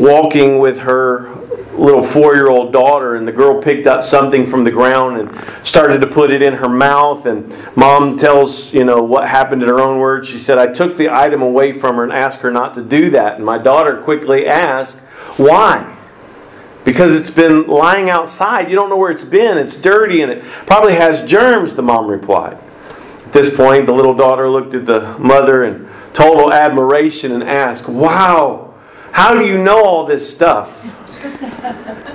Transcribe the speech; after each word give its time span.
walking 0.00 0.58
with 0.58 0.78
her 0.78 1.28
little 1.74 2.02
four 2.02 2.34
year 2.34 2.48
old 2.48 2.72
daughter, 2.72 3.14
and 3.16 3.26
the 3.26 3.32
girl 3.32 3.60
picked 3.60 3.86
up 3.86 4.02
something 4.02 4.46
from 4.46 4.64
the 4.64 4.70
ground 4.70 5.18
and 5.18 5.66
started 5.66 6.00
to 6.00 6.06
put 6.06 6.30
it 6.30 6.42
in 6.42 6.54
her 6.54 6.68
mouth. 6.68 7.26
And 7.26 7.54
mom 7.76 8.16
tells, 8.16 8.72
you 8.72 8.84
know, 8.84 9.02
what 9.02 9.28
happened 9.28 9.62
in 9.62 9.68
her 9.68 9.80
own 9.80 9.98
words. 9.98 10.28
She 10.28 10.38
said, 10.38 10.58
I 10.58 10.66
took 10.72 10.96
the 10.96 11.08
item 11.08 11.42
away 11.42 11.72
from 11.72 11.96
her 11.96 12.04
and 12.04 12.12
asked 12.12 12.40
her 12.40 12.50
not 12.50 12.74
to 12.74 12.82
do 12.82 13.10
that. 13.10 13.36
And 13.36 13.44
my 13.44 13.58
daughter 13.58 14.00
quickly 14.00 14.46
asked, 14.46 15.00
Why? 15.36 15.96
Because 16.84 17.18
it's 17.18 17.30
been 17.30 17.66
lying 17.66 18.08
outside. 18.08 18.70
You 18.70 18.76
don't 18.76 18.88
know 18.88 18.96
where 18.96 19.10
it's 19.10 19.24
been. 19.24 19.58
It's 19.58 19.76
dirty 19.76 20.22
and 20.22 20.32
it 20.32 20.42
probably 20.42 20.94
has 20.94 21.22
germs, 21.28 21.74
the 21.74 21.82
mom 21.82 22.06
replied. 22.06 22.58
At 23.26 23.32
this 23.32 23.54
point, 23.54 23.86
the 23.86 23.92
little 23.92 24.14
daughter 24.14 24.48
looked 24.48 24.74
at 24.74 24.86
the 24.86 25.16
mother 25.18 25.62
in 25.62 25.88
total 26.12 26.52
admiration 26.52 27.32
and 27.32 27.44
asked, 27.44 27.88
Wow, 27.88 28.69
how 29.12 29.36
do 29.36 29.44
you 29.44 29.62
know 29.62 29.84
all 29.84 30.04
this 30.04 30.30
stuff? 30.30 30.96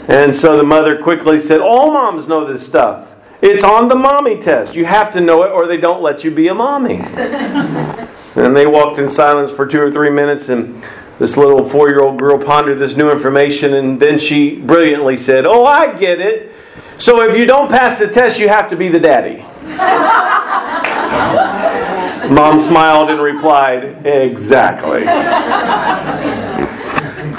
And 0.09 0.35
so 0.35 0.57
the 0.57 0.63
mother 0.63 1.01
quickly 1.01 1.39
said, 1.39 1.61
All 1.61 1.91
moms 1.91 2.27
know 2.27 2.45
this 2.45 2.65
stuff. 2.65 3.15
It's 3.41 3.63
on 3.63 3.87
the 3.87 3.95
mommy 3.95 4.39
test. 4.39 4.75
You 4.75 4.85
have 4.85 5.11
to 5.11 5.21
know 5.21 5.43
it 5.43 5.51
or 5.51 5.67
they 5.67 5.77
don't 5.77 6.01
let 6.01 6.23
you 6.23 6.31
be 6.31 6.47
a 6.47 6.53
mommy. 6.53 6.95
and 8.35 8.55
they 8.55 8.65
walked 8.65 8.97
in 8.97 9.09
silence 9.09 9.51
for 9.51 9.65
two 9.65 9.81
or 9.81 9.91
three 9.91 10.09
minutes, 10.09 10.49
and 10.49 10.83
this 11.19 11.37
little 11.37 11.67
four 11.67 11.89
year 11.89 12.01
old 12.01 12.19
girl 12.19 12.37
pondered 12.37 12.79
this 12.79 12.95
new 12.95 13.11
information, 13.11 13.73
and 13.73 13.99
then 13.99 14.19
she 14.19 14.59
brilliantly 14.59 15.17
said, 15.17 15.45
Oh, 15.45 15.65
I 15.65 15.97
get 15.97 16.19
it. 16.19 16.51
So 16.97 17.21
if 17.21 17.37
you 17.37 17.45
don't 17.45 17.69
pass 17.69 17.99
the 17.99 18.07
test, 18.07 18.39
you 18.39 18.47
have 18.47 18.67
to 18.69 18.75
be 18.75 18.89
the 18.89 18.99
daddy. 18.99 19.43
Mom 22.33 22.59
smiled 22.59 23.09
and 23.09 23.21
replied, 23.21 24.05
Exactly. 24.05 25.03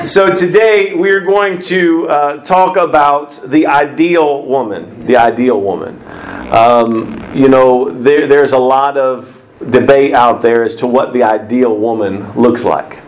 So 0.06 0.32
today 0.32 0.94
we're 0.94 1.20
going 1.20 1.58
to 1.62 2.08
uh, 2.08 2.36
talk 2.44 2.76
about 2.76 3.40
the 3.44 3.66
ideal 3.66 4.46
woman. 4.46 5.04
The 5.04 5.16
ideal 5.16 5.60
woman. 5.60 6.00
Um, 6.52 7.20
you 7.34 7.48
know, 7.48 7.90
there, 7.90 8.28
there's 8.28 8.52
a 8.52 8.58
lot 8.58 8.96
of 8.96 9.44
debate 9.68 10.14
out 10.14 10.42
there 10.42 10.62
as 10.62 10.76
to 10.76 10.86
what 10.86 11.12
the 11.12 11.24
ideal 11.24 11.76
woman 11.76 12.32
looks 12.34 12.62
like, 12.62 13.02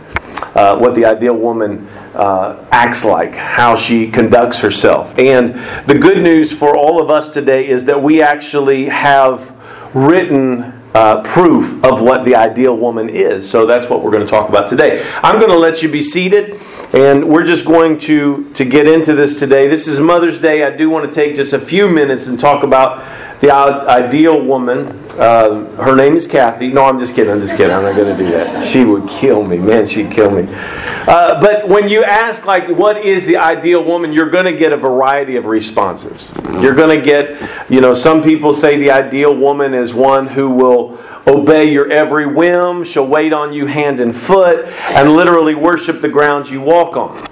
uh, 0.57 0.77
what 0.77 0.97
the 0.97 1.05
ideal 1.05 1.37
woman 1.37 1.87
uh, 2.15 2.67
acts 2.73 3.05
like, 3.05 3.33
how 3.33 3.77
she 3.77 4.11
conducts 4.11 4.59
herself. 4.59 5.17
And 5.21 5.55
the 5.87 5.97
good 5.97 6.21
news 6.21 6.53
for 6.53 6.77
all 6.77 7.01
of 7.01 7.11
us 7.11 7.31
today 7.31 7.69
is 7.69 7.85
that 7.85 8.03
we 8.03 8.21
actually 8.23 8.87
have 8.87 9.55
written 9.95 10.75
uh, 10.95 11.23
proof 11.23 11.85
of 11.85 12.01
what 12.01 12.25
the 12.25 12.35
ideal 12.35 12.77
woman 12.77 13.09
is. 13.09 13.49
So 13.49 13.67
that's 13.67 13.89
what 13.89 14.03
we're 14.03 14.11
going 14.11 14.25
to 14.25 14.31
talk 14.31 14.49
about 14.49 14.69
today. 14.69 15.05
I'm 15.23 15.39
going 15.39 15.51
to 15.51 15.59
let 15.59 15.83
you 15.83 15.89
be 15.89 16.03
seated, 16.03 16.61
and 16.93 17.29
we're 17.29 17.45
just 17.45 17.67
going 17.67 17.99
to, 17.99 18.51
to 18.55 18.65
get 18.65 18.87
into 18.87 19.15
this 19.15 19.39
today. 19.39 19.69
This 19.69 19.87
is 19.87 20.01
Mother's 20.01 20.39
Day. 20.39 20.65
I 20.65 20.75
do 20.75 20.89
want 20.89 21.05
to 21.05 21.15
take 21.15 21.37
just 21.37 21.53
a 21.53 21.59
few 21.59 21.89
minutes 21.89 22.27
and 22.27 22.41
talk 22.41 22.63
about 22.63 23.05
the 23.41 23.53
ideal 23.53 24.43
woman. 24.43 24.89
Uh, 25.19 25.65
her 25.83 25.97
name 25.97 26.15
is 26.15 26.27
Kathy. 26.27 26.69
No, 26.69 26.85
I'm 26.85 26.99
just 26.99 27.15
kidding. 27.15 27.33
I'm 27.33 27.41
just 27.41 27.57
kidding. 27.57 27.75
I'm 27.75 27.83
not 27.83 27.97
going 27.97 28.17
to 28.17 28.23
do 28.25 28.31
that. 28.33 28.63
She 28.63 28.85
would 28.85 29.09
kill 29.09 29.43
me. 29.43 29.59
Man, 29.59 29.87
she'd 29.87 30.11
kill 30.11 30.31
me. 30.31 30.47
Uh, 30.53 31.41
but 31.41 31.69
when 31.69 31.89
you 31.89 32.05
ask, 32.05 32.47
like, 32.47 32.69
what 32.69 32.99
is 32.99 33.27
the 33.27 33.37
ideal 33.37 33.83
woman, 33.83 34.13
you're 34.13 34.31
going 34.31 34.45
to 34.45 34.53
get 34.53 34.73
a 34.73 34.77
variety 34.77 35.37
of 35.37 35.47
responses. 35.47 36.33
You're 36.61 36.75
going 36.75 36.97
to 36.97 37.05
get, 37.05 37.41
you 37.71 37.81
know, 37.81 37.93
some 37.93 38.23
people 38.23 38.55
say 38.55 38.77
the 38.77 38.91
ideal 38.91 39.35
woman 39.35 39.75
is 39.75 39.95
one 39.95 40.27
who 40.27 40.51
will 40.51 40.99
obey 41.27 41.73
your 41.73 41.91
every 41.91 42.27
whim, 42.27 42.85
she'll 42.85 43.07
wait 43.07 43.33
on 43.33 43.53
you 43.53 43.67
hand 43.67 44.01
and 44.01 44.15
foot, 44.15 44.67
and 44.91 45.13
literally 45.13 45.55
worship 45.55 46.01
the 46.01 46.09
ground 46.09 46.49
you 46.49 46.61
walk 46.61 46.97
on. 46.97 47.27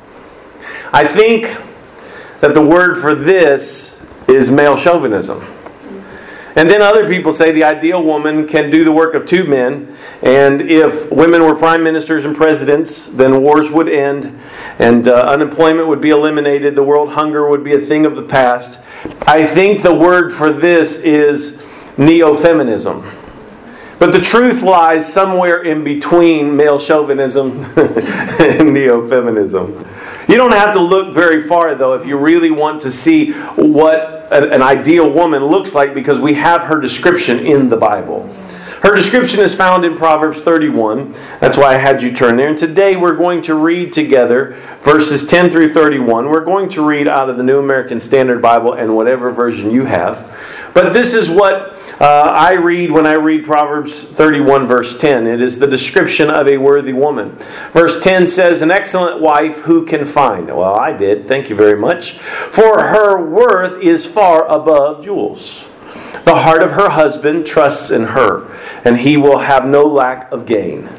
I 0.92 1.06
think 1.06 1.44
that 2.40 2.54
the 2.54 2.62
word 2.62 2.96
for 2.96 3.14
this 3.14 4.04
is 4.28 4.50
male 4.50 4.76
chauvinism. 4.76 5.40
And 6.56 6.70
then 6.70 6.80
other 6.80 7.06
people 7.06 7.32
say 7.32 7.52
the 7.52 7.64
ideal 7.64 8.02
woman 8.02 8.48
can 8.48 8.70
do 8.70 8.82
the 8.82 8.90
work 8.90 9.14
of 9.14 9.26
two 9.26 9.44
men. 9.44 9.94
And 10.22 10.62
if 10.62 11.12
women 11.12 11.42
were 11.42 11.54
prime 11.54 11.84
ministers 11.84 12.24
and 12.24 12.34
presidents, 12.34 13.08
then 13.08 13.42
wars 13.42 13.70
would 13.70 13.90
end 13.90 14.38
and 14.78 15.06
uh, 15.06 15.26
unemployment 15.28 15.86
would 15.86 16.00
be 16.00 16.08
eliminated. 16.08 16.74
The 16.74 16.82
world 16.82 17.12
hunger 17.12 17.46
would 17.50 17.62
be 17.62 17.74
a 17.74 17.78
thing 17.78 18.06
of 18.06 18.16
the 18.16 18.22
past. 18.22 18.80
I 19.26 19.46
think 19.46 19.82
the 19.82 19.94
word 19.94 20.32
for 20.32 20.50
this 20.50 20.98
is 20.98 21.62
neo 21.98 22.34
feminism. 22.34 23.06
But 23.98 24.12
the 24.12 24.20
truth 24.20 24.62
lies 24.62 25.10
somewhere 25.10 25.62
in 25.62 25.84
between 25.84 26.56
male 26.56 26.78
chauvinism 26.78 27.64
and 27.76 28.72
neo 28.72 29.06
feminism. 29.06 29.86
You 30.26 30.36
don't 30.36 30.52
have 30.52 30.74
to 30.74 30.80
look 30.80 31.14
very 31.14 31.42
far, 31.42 31.74
though, 31.74 31.92
if 31.92 32.06
you 32.06 32.16
really 32.16 32.50
want 32.50 32.80
to 32.82 32.90
see 32.90 33.32
what 33.32 34.15
an 34.30 34.62
ideal 34.62 35.10
woman 35.10 35.44
looks 35.44 35.74
like, 35.74 35.94
because 35.94 36.18
we 36.18 36.34
have 36.34 36.62
her 36.64 36.80
description 36.80 37.40
in 37.40 37.68
the 37.68 37.76
Bible. 37.76 38.32
Her 38.82 38.94
description 38.94 39.40
is 39.40 39.54
found 39.54 39.84
in 39.84 39.96
Proverbs 39.96 40.42
31. 40.42 41.12
That's 41.40 41.56
why 41.56 41.74
I 41.74 41.78
had 41.78 42.02
you 42.02 42.12
turn 42.12 42.36
there. 42.36 42.48
And 42.48 42.58
today 42.58 42.94
we're 42.94 43.16
going 43.16 43.42
to 43.42 43.54
read 43.54 43.92
together 43.92 44.54
verses 44.82 45.26
10 45.26 45.50
through 45.50 45.72
31. 45.72 46.28
We're 46.28 46.44
going 46.44 46.68
to 46.70 46.86
read 46.86 47.08
out 47.08 47.30
of 47.30 47.36
the 47.36 47.42
New 47.42 47.58
American 47.58 47.98
Standard 47.98 48.42
Bible 48.42 48.74
and 48.74 48.94
whatever 48.94 49.30
version 49.32 49.70
you 49.70 49.86
have. 49.86 50.30
But 50.76 50.92
this 50.92 51.14
is 51.14 51.30
what 51.30 51.72
uh, 52.02 52.04
I 52.04 52.52
read 52.52 52.90
when 52.90 53.06
I 53.06 53.14
read 53.14 53.46
Proverbs 53.46 54.02
31, 54.02 54.66
verse 54.66 54.94
10. 55.00 55.26
It 55.26 55.40
is 55.40 55.58
the 55.58 55.66
description 55.66 56.28
of 56.28 56.46
a 56.46 56.58
worthy 56.58 56.92
woman. 56.92 57.30
Verse 57.72 57.98
10 58.04 58.26
says, 58.26 58.60
An 58.60 58.70
excellent 58.70 59.22
wife 59.22 59.60
who 59.60 59.86
can 59.86 60.04
find? 60.04 60.48
Well, 60.48 60.74
I 60.74 60.92
did. 60.92 61.26
Thank 61.26 61.48
you 61.48 61.56
very 61.56 61.78
much. 61.78 62.18
For 62.18 62.82
her 62.82 63.18
worth 63.26 63.82
is 63.82 64.04
far 64.04 64.46
above 64.48 65.02
jewels. 65.02 65.66
The 66.24 66.36
heart 66.36 66.62
of 66.62 66.72
her 66.72 66.90
husband 66.90 67.46
trusts 67.46 67.90
in 67.90 68.08
her, 68.08 68.46
and 68.84 68.98
he 68.98 69.16
will 69.16 69.38
have 69.38 69.64
no 69.64 69.84
lack 69.84 70.30
of 70.30 70.44
gain. 70.44 70.90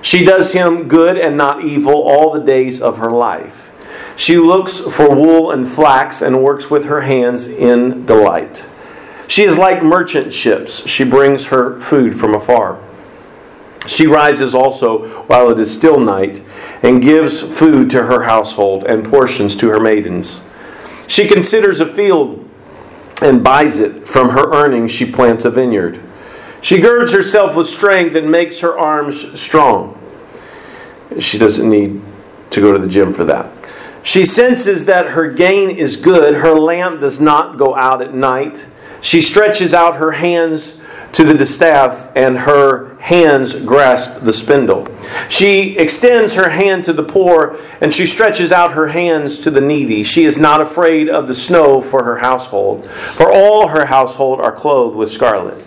She 0.00 0.24
does 0.24 0.52
him 0.52 0.86
good 0.86 1.18
and 1.18 1.36
not 1.36 1.64
evil 1.64 2.04
all 2.04 2.30
the 2.30 2.38
days 2.38 2.80
of 2.80 2.98
her 2.98 3.10
life. 3.10 3.72
She 4.14 4.38
looks 4.38 4.78
for 4.78 5.12
wool 5.12 5.50
and 5.50 5.68
flax 5.68 6.22
and 6.22 6.44
works 6.44 6.70
with 6.70 6.84
her 6.84 7.00
hands 7.00 7.48
in 7.48 8.06
delight. 8.06 8.68
She 9.26 9.44
is 9.44 9.58
like 9.58 9.82
merchant 9.82 10.32
ships. 10.32 10.86
She 10.86 11.04
brings 11.04 11.46
her 11.46 11.80
food 11.80 12.18
from 12.18 12.34
afar. 12.34 12.78
She 13.86 14.06
rises 14.06 14.54
also 14.54 15.24
while 15.24 15.50
it 15.50 15.58
is 15.58 15.72
still 15.74 15.98
night 15.98 16.42
and 16.82 17.02
gives 17.02 17.40
food 17.40 17.90
to 17.90 18.04
her 18.04 18.22
household 18.22 18.84
and 18.84 19.04
portions 19.04 19.54
to 19.56 19.68
her 19.68 19.80
maidens. 19.80 20.40
She 21.06 21.26
considers 21.26 21.80
a 21.80 21.86
field 21.86 22.48
and 23.22 23.44
buys 23.44 23.78
it. 23.78 24.08
From 24.08 24.30
her 24.30 24.52
earnings, 24.52 24.90
she 24.90 25.10
plants 25.10 25.44
a 25.44 25.50
vineyard. 25.50 26.00
She 26.60 26.80
girds 26.80 27.12
herself 27.12 27.56
with 27.56 27.66
strength 27.66 28.14
and 28.14 28.30
makes 28.30 28.60
her 28.60 28.78
arms 28.78 29.38
strong. 29.38 29.98
She 31.18 31.38
doesn't 31.38 31.68
need 31.68 32.00
to 32.50 32.60
go 32.60 32.72
to 32.72 32.78
the 32.78 32.88
gym 32.88 33.12
for 33.12 33.24
that. 33.24 33.50
She 34.02 34.24
senses 34.24 34.84
that 34.86 35.08
her 35.08 35.30
gain 35.30 35.70
is 35.70 35.96
good. 35.96 36.36
Her 36.36 36.54
lamp 36.54 37.00
does 37.00 37.20
not 37.20 37.56
go 37.56 37.76
out 37.76 38.02
at 38.02 38.14
night. 38.14 38.66
She 39.04 39.20
stretches 39.20 39.74
out 39.74 39.96
her 39.96 40.12
hands 40.12 40.80
to 41.12 41.24
the 41.24 41.34
distaff, 41.34 42.10
and 42.16 42.38
her 42.38 42.96
hands 43.00 43.54
grasp 43.54 44.22
the 44.22 44.32
spindle. 44.32 44.88
She 45.28 45.76
extends 45.76 46.34
her 46.36 46.48
hand 46.48 46.86
to 46.86 46.94
the 46.94 47.02
poor, 47.02 47.58
and 47.82 47.92
she 47.92 48.06
stretches 48.06 48.50
out 48.50 48.72
her 48.72 48.88
hands 48.88 49.38
to 49.40 49.50
the 49.50 49.60
needy. 49.60 50.04
She 50.04 50.24
is 50.24 50.38
not 50.38 50.62
afraid 50.62 51.10
of 51.10 51.28
the 51.28 51.34
snow 51.34 51.82
for 51.82 52.02
her 52.02 52.16
household, 52.16 52.86
for 52.86 53.30
all 53.30 53.68
her 53.68 53.84
household 53.84 54.40
are 54.40 54.50
clothed 54.50 54.96
with 54.96 55.10
scarlet. 55.10 55.62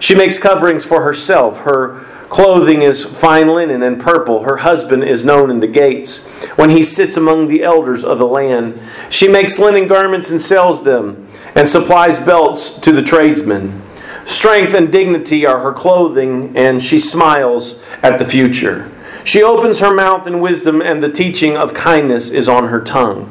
She 0.00 0.16
makes 0.16 0.36
coverings 0.36 0.84
for 0.84 1.02
herself. 1.02 1.60
Her 1.60 2.04
Clothing 2.32 2.80
is 2.80 3.04
fine 3.04 3.48
linen 3.48 3.82
and 3.82 4.00
purple. 4.00 4.44
Her 4.44 4.56
husband 4.56 5.04
is 5.04 5.22
known 5.22 5.50
in 5.50 5.60
the 5.60 5.66
gates. 5.66 6.26
When 6.56 6.70
he 6.70 6.82
sits 6.82 7.18
among 7.18 7.48
the 7.48 7.62
elders 7.62 8.02
of 8.04 8.16
the 8.16 8.26
land, 8.26 8.80
she 9.10 9.28
makes 9.28 9.58
linen 9.58 9.86
garments 9.86 10.30
and 10.30 10.40
sells 10.40 10.82
them, 10.82 11.28
and 11.54 11.68
supplies 11.68 12.18
belts 12.18 12.70
to 12.80 12.90
the 12.90 13.02
tradesmen. 13.02 13.82
Strength 14.24 14.72
and 14.72 14.90
dignity 14.90 15.44
are 15.44 15.60
her 15.60 15.74
clothing, 15.74 16.56
and 16.56 16.82
she 16.82 16.98
smiles 16.98 17.78
at 18.02 18.18
the 18.18 18.24
future. 18.24 18.90
She 19.24 19.42
opens 19.42 19.80
her 19.80 19.92
mouth 19.92 20.26
in 20.26 20.40
wisdom, 20.40 20.80
and 20.80 21.02
the 21.02 21.12
teaching 21.12 21.58
of 21.58 21.74
kindness 21.74 22.30
is 22.30 22.48
on 22.48 22.68
her 22.68 22.80
tongue. 22.80 23.30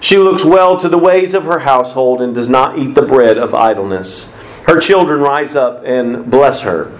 She 0.00 0.16
looks 0.16 0.46
well 0.46 0.78
to 0.78 0.88
the 0.88 0.96
ways 0.96 1.34
of 1.34 1.44
her 1.44 1.58
household 1.58 2.22
and 2.22 2.34
does 2.34 2.48
not 2.48 2.78
eat 2.78 2.94
the 2.94 3.02
bread 3.02 3.36
of 3.36 3.54
idleness. 3.54 4.32
Her 4.66 4.80
children 4.80 5.20
rise 5.20 5.54
up 5.54 5.82
and 5.84 6.30
bless 6.30 6.62
her 6.62 6.90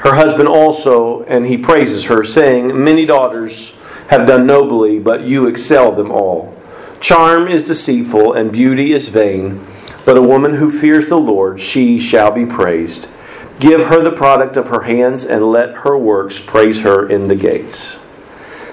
her 0.00 0.14
husband 0.14 0.48
also, 0.48 1.22
and 1.24 1.46
he 1.46 1.58
praises 1.58 2.06
her, 2.06 2.24
saying, 2.24 2.82
Many 2.82 3.04
daughters 3.04 3.78
have 4.08 4.26
done 4.26 4.46
nobly, 4.46 4.98
but 4.98 5.22
you 5.22 5.46
excel 5.46 5.92
them 5.92 6.10
all. 6.10 6.56
Charm 7.00 7.46
is 7.46 7.64
deceitful, 7.64 8.32
and 8.32 8.50
beauty 8.50 8.94
is 8.94 9.10
vain, 9.10 9.64
but 10.06 10.16
a 10.16 10.22
woman 10.22 10.54
who 10.54 10.70
fears 10.70 11.06
the 11.06 11.18
Lord, 11.18 11.60
she 11.60 12.00
shall 12.00 12.30
be 12.30 12.46
praised. 12.46 13.10
Give 13.58 13.86
her 13.86 14.02
the 14.02 14.10
product 14.10 14.56
of 14.56 14.68
her 14.68 14.82
hands, 14.82 15.24
and 15.24 15.50
let 15.50 15.78
her 15.78 15.98
works 15.98 16.40
praise 16.40 16.80
her 16.80 17.06
in 17.06 17.28
the 17.28 17.36
gates. 17.36 17.98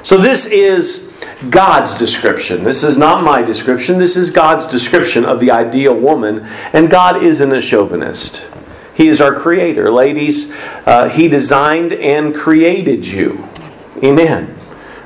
So, 0.03 0.17
this 0.17 0.45
is 0.45 1.13
God's 1.49 1.99
description. 1.99 2.63
This 2.63 2.83
is 2.83 2.97
not 2.97 3.21
my 3.21 3.41
description, 3.41 3.97
this 3.97 4.15
is 4.15 4.31
God's 4.31 4.65
description 4.65 5.25
of 5.25 5.41
the 5.41 5.51
ideal 5.51 5.93
woman. 5.93 6.47
And 6.71 6.89
God 6.89 7.21
isn't 7.21 7.51
a 7.51 7.59
chauvinist. 7.59 8.49
He 8.97 9.09
is 9.09 9.21
our 9.21 9.35
creator. 9.35 9.91
Ladies, 9.91 10.51
uh, 10.87 11.07
He 11.07 11.27
designed 11.27 11.93
and 11.93 12.33
created 12.33 13.05
you. 13.05 13.47
Amen. 14.03 14.57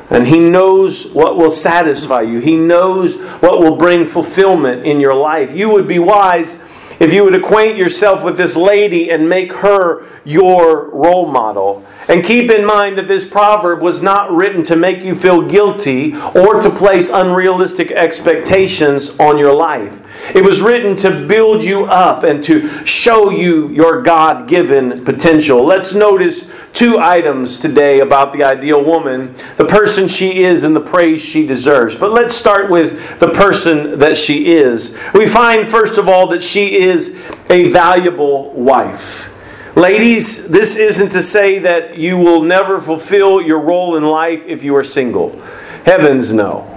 And 0.09 0.27
He 0.27 0.39
knows 0.39 1.11
what 1.11 1.35
will 1.35 1.51
satisfy 1.51 2.21
you, 2.21 2.39
He 2.39 2.55
knows 2.55 3.17
what 3.41 3.59
will 3.59 3.75
bring 3.75 4.05
fulfillment 4.05 4.85
in 4.85 5.01
your 5.01 5.13
life. 5.13 5.53
You 5.53 5.69
would 5.71 5.89
be 5.89 5.99
wise 5.99 6.55
if 7.01 7.11
you 7.11 7.25
would 7.25 7.35
acquaint 7.35 7.77
yourself 7.77 8.23
with 8.23 8.37
this 8.37 8.55
lady 8.55 9.11
and 9.11 9.27
make 9.27 9.51
her 9.51 10.05
your 10.23 10.89
role 10.91 11.25
model. 11.25 11.85
And 12.07 12.23
keep 12.23 12.49
in 12.49 12.63
mind 12.63 12.97
that 12.97 13.09
this 13.09 13.25
proverb 13.25 13.81
was 13.81 14.01
not 14.01 14.31
written 14.31 14.63
to 14.63 14.75
make 14.77 15.03
you 15.03 15.15
feel 15.15 15.41
guilty 15.41 16.15
or 16.15 16.61
to 16.61 16.69
place 16.69 17.09
unrealistic 17.09 17.91
expectations 17.91 19.19
on 19.19 19.37
your 19.37 19.53
life. 19.53 20.01
It 20.33 20.43
was 20.43 20.61
written 20.61 20.95
to 20.97 21.25
build 21.27 21.63
you 21.63 21.85
up 21.85 22.23
and 22.23 22.43
to 22.43 22.85
show 22.85 23.31
you 23.31 23.69
your 23.69 24.01
God 24.01 24.47
given 24.47 25.03
potential. 25.03 25.65
Let's 25.65 25.93
notice 25.93 26.49
two 26.73 26.99
items 26.99 27.57
today 27.57 27.99
about 27.99 28.31
the 28.31 28.43
ideal 28.43 28.83
woman 28.83 29.35
the 29.57 29.65
person 29.65 30.07
she 30.07 30.43
is 30.43 30.63
and 30.63 30.75
the 30.75 30.81
praise 30.81 31.21
she 31.21 31.45
deserves. 31.45 31.95
But 31.95 32.11
let's 32.11 32.33
start 32.35 32.69
with 32.69 33.19
the 33.19 33.29
person 33.29 33.99
that 33.99 34.17
she 34.17 34.53
is. 34.53 34.97
We 35.13 35.27
find, 35.27 35.67
first 35.67 35.97
of 35.97 36.07
all, 36.07 36.27
that 36.27 36.43
she 36.43 36.75
is 36.79 37.19
a 37.49 37.69
valuable 37.69 38.51
wife. 38.51 39.29
Ladies, 39.75 40.49
this 40.49 40.75
isn't 40.75 41.09
to 41.09 41.23
say 41.23 41.59
that 41.59 41.97
you 41.97 42.17
will 42.17 42.43
never 42.43 42.79
fulfill 42.79 43.41
your 43.41 43.59
role 43.59 43.95
in 43.95 44.03
life 44.03 44.45
if 44.45 44.63
you 44.63 44.75
are 44.75 44.83
single. 44.83 45.39
Heavens, 45.85 46.33
no. 46.33 46.67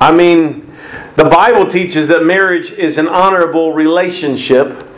I 0.00 0.12
mean, 0.12 0.71
the 1.14 1.24
Bible 1.24 1.66
teaches 1.66 2.08
that 2.08 2.24
marriage 2.24 2.72
is 2.72 2.98
an 2.98 3.08
honorable 3.08 3.72
relationship. 3.72 4.88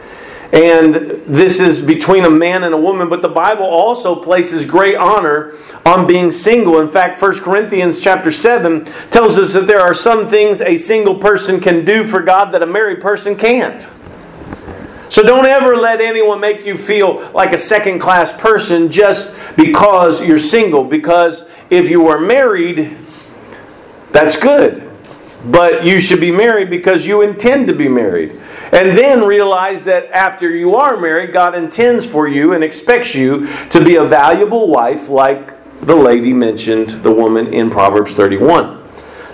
And 0.53 0.95
this 1.27 1.59
is 1.59 1.83
between 1.83 2.25
a 2.25 2.31
man 2.31 2.63
and 2.63 2.73
a 2.73 2.79
woman, 2.79 3.09
but 3.09 3.23
the 3.23 3.29
Bible 3.29 3.65
also 3.65 4.15
places 4.15 4.65
great 4.65 4.95
honor 4.95 5.55
on 5.85 6.07
being 6.07 6.31
single. 6.31 6.79
In 6.79 6.89
fact, 6.89 7.21
1 7.21 7.41
Corinthians 7.41 7.99
chapter 7.99 8.31
7 8.31 8.85
tells 9.11 9.37
us 9.37 9.55
that 9.55 9.67
there 9.67 9.81
are 9.81 9.95
some 9.95 10.29
things 10.29 10.61
a 10.61 10.77
single 10.77 11.17
person 11.17 11.61
can 11.61 11.85
do 11.85 12.07
for 12.07 12.23
God 12.23 12.53
that 12.53 12.63
a 12.63 12.67
married 12.67 13.01
person 13.01 13.35
can't. 13.35 13.89
So 15.09 15.23
don't 15.23 15.47
ever 15.47 15.77
let 15.77 16.01
anyone 16.01 16.39
make 16.39 16.65
you 16.65 16.79
feel 16.79 17.29
like 17.33 17.53
a 17.53 17.59
second 17.59 17.99
class 17.99 18.33
person 18.33 18.91
just 18.91 19.37
because 19.57 20.21
you're 20.21 20.39
single. 20.39 20.85
Because 20.85 21.49
if 21.71 21.91
you 21.91 22.07
are 22.09 22.19
married, 22.21 22.97
that's 24.13 24.37
good. 24.37 24.84
But 25.47 25.85
you 25.85 26.01
should 26.01 26.21
be 26.21 26.31
married 26.31 26.71
because 26.71 27.07
you 27.07 27.23
intend 27.23 27.67
to 27.67 27.75
be 27.75 27.89
married. 27.89 28.41
And 28.73 28.97
then 28.97 29.25
realize 29.25 29.85
that 29.85 30.11
after 30.11 30.51
you 30.51 30.75
are 30.77 30.97
married, 30.97 31.33
God 31.33 31.55
intends 31.55 32.07
for 32.07 32.27
you 32.27 32.55
and 32.55 32.65
expects 32.65 33.15
you 33.15 33.47
to 33.69 33.85
be 33.85 33.97
a 33.97 34.05
valuable 34.05 34.69
wife, 34.69 35.09
like 35.09 35.53
the 35.83 35.95
lady 35.95 36.33
mentioned, 36.33 36.91
the 36.91 37.13
woman 37.13 37.53
in 37.53 37.71
Proverbs 37.71 38.15
31. 38.15 38.83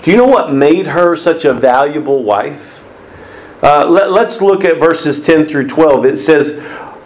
Do 0.02 0.10
you 0.10 0.16
know 0.16 0.26
what 0.26 0.52
made 0.52 0.86
her 0.86 1.14
such 1.14 1.44
a 1.44 1.52
valuable 1.52 2.24
wife? 2.24 2.78
Uh, 3.62 3.86
let, 3.86 4.10
us 4.10 4.40
look 4.40 4.64
at 4.64 4.78
verses 4.78 5.20
10 5.20 5.46
through 5.46 5.68
12. 5.68 6.06
It 6.06 6.16
says, 6.16 6.58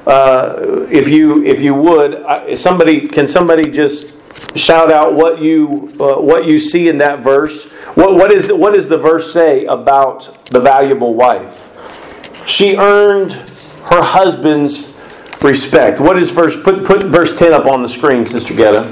uh, 0.07 0.87
if 0.91 1.09
you 1.09 1.43
if 1.45 1.61
you 1.61 1.75
would, 1.75 2.15
uh, 2.15 2.57
somebody 2.57 3.09
can 3.09 3.27
somebody 3.27 3.71
just 3.71 4.13
shout 4.55 4.91
out 4.91 5.15
what 5.15 5.41
you 5.41 5.95
uh, 6.01 6.21
what 6.21 6.47
you 6.47 6.59
see 6.59 6.89
in 6.89 6.99
that 6.99 7.21
verse. 7.21 7.71
What 7.95 8.15
what 8.15 8.33
is 8.33 8.53
what 8.53 8.75
does 8.75 8.89
the 8.89 8.99
verse 8.99 9.33
say 9.33 9.65
about 9.67 10.45
the 10.47 10.61
valuable 10.61 11.15
wife? 11.15 11.71
She 12.47 12.77
earned 12.77 13.33
her 13.33 14.03
husband's 14.03 14.95
respect. 15.43 16.01
What 16.01 16.19
is 16.19 16.31
verse 16.31 16.57
put 16.57 16.85
put 16.85 17.05
verse 17.05 17.37
10 17.37 17.53
up 17.53 17.67
on 17.67 17.83
the 17.83 17.89
screen, 17.89 18.25
Sister 18.27 18.55
Getta. 18.55 18.91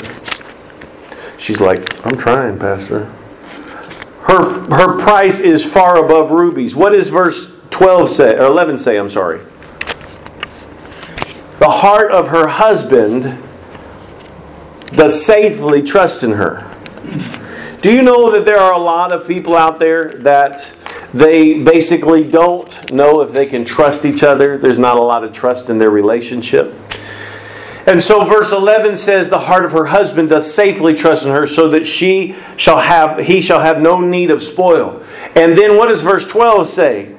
She's 1.38 1.60
like, 1.60 2.04
I'm 2.06 2.16
trying, 2.16 2.58
Pastor. 2.58 3.06
Her 4.22 4.44
her 4.74 4.98
price 4.98 5.40
is 5.40 5.64
far 5.64 6.04
above 6.04 6.30
rubies. 6.30 6.76
What 6.76 6.90
does 6.90 7.08
verse 7.08 7.52
12 7.70 8.08
say 8.08 8.34
or 8.36 8.46
11 8.46 8.78
say, 8.78 8.96
I'm 8.96 9.08
sorry? 9.08 9.40
The 11.58 11.68
heart 11.68 12.12
of 12.12 12.28
her 12.28 12.46
husband 12.46 13.38
does 14.92 15.24
safely 15.24 15.82
trust 15.82 16.22
in 16.22 16.32
her. 16.32 16.68
Do 17.80 17.92
you 17.92 18.02
know 18.02 18.30
that 18.30 18.44
there 18.44 18.58
are 18.58 18.74
a 18.74 18.78
lot 18.78 19.12
of 19.12 19.26
people 19.26 19.56
out 19.56 19.78
there 19.78 20.10
that 20.18 20.72
they 21.12 21.62
basically 21.62 22.26
don't 22.26 22.92
know 22.92 23.20
if 23.22 23.32
they 23.32 23.46
can 23.46 23.64
trust 23.64 24.04
each 24.04 24.22
other? 24.22 24.56
There's 24.56 24.78
not 24.78 24.98
a 24.98 25.02
lot 25.02 25.24
of 25.24 25.32
trust 25.32 25.68
in 25.68 25.78
their 25.78 25.90
relationship. 25.90 26.74
And 27.86 28.00
so 28.00 28.24
verse 28.24 28.52
11 28.52 28.96
says 28.96 29.28
the 29.28 29.40
heart 29.40 29.64
of 29.64 29.72
her 29.72 29.86
husband 29.86 30.28
does 30.28 30.52
safely 30.52 30.94
trust 30.94 31.26
in 31.26 31.32
her 31.32 31.48
so 31.48 31.68
that 31.70 31.84
she 31.84 32.36
shall 32.56 32.78
have 32.78 33.18
he 33.18 33.40
shall 33.40 33.58
have 33.58 33.80
no 33.80 34.00
need 34.00 34.30
of 34.30 34.40
spoil. 34.40 35.02
And 35.34 35.58
then 35.58 35.76
what 35.76 35.88
does 35.88 36.02
verse 36.02 36.24
12 36.24 36.68
say? 36.68 37.14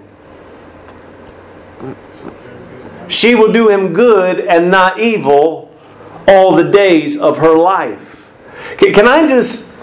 She 3.09 3.35
will 3.35 3.51
do 3.51 3.67
him 3.67 3.91
good 3.91 4.39
and 4.39 4.71
not 4.71 4.99
evil 4.99 5.62
all 6.27 6.55
the 6.55 6.69
days 6.69 7.17
of 7.17 7.37
her 7.37 7.55
life. 7.55 8.31
Can 8.77 9.07
I 9.07 9.27
just 9.27 9.73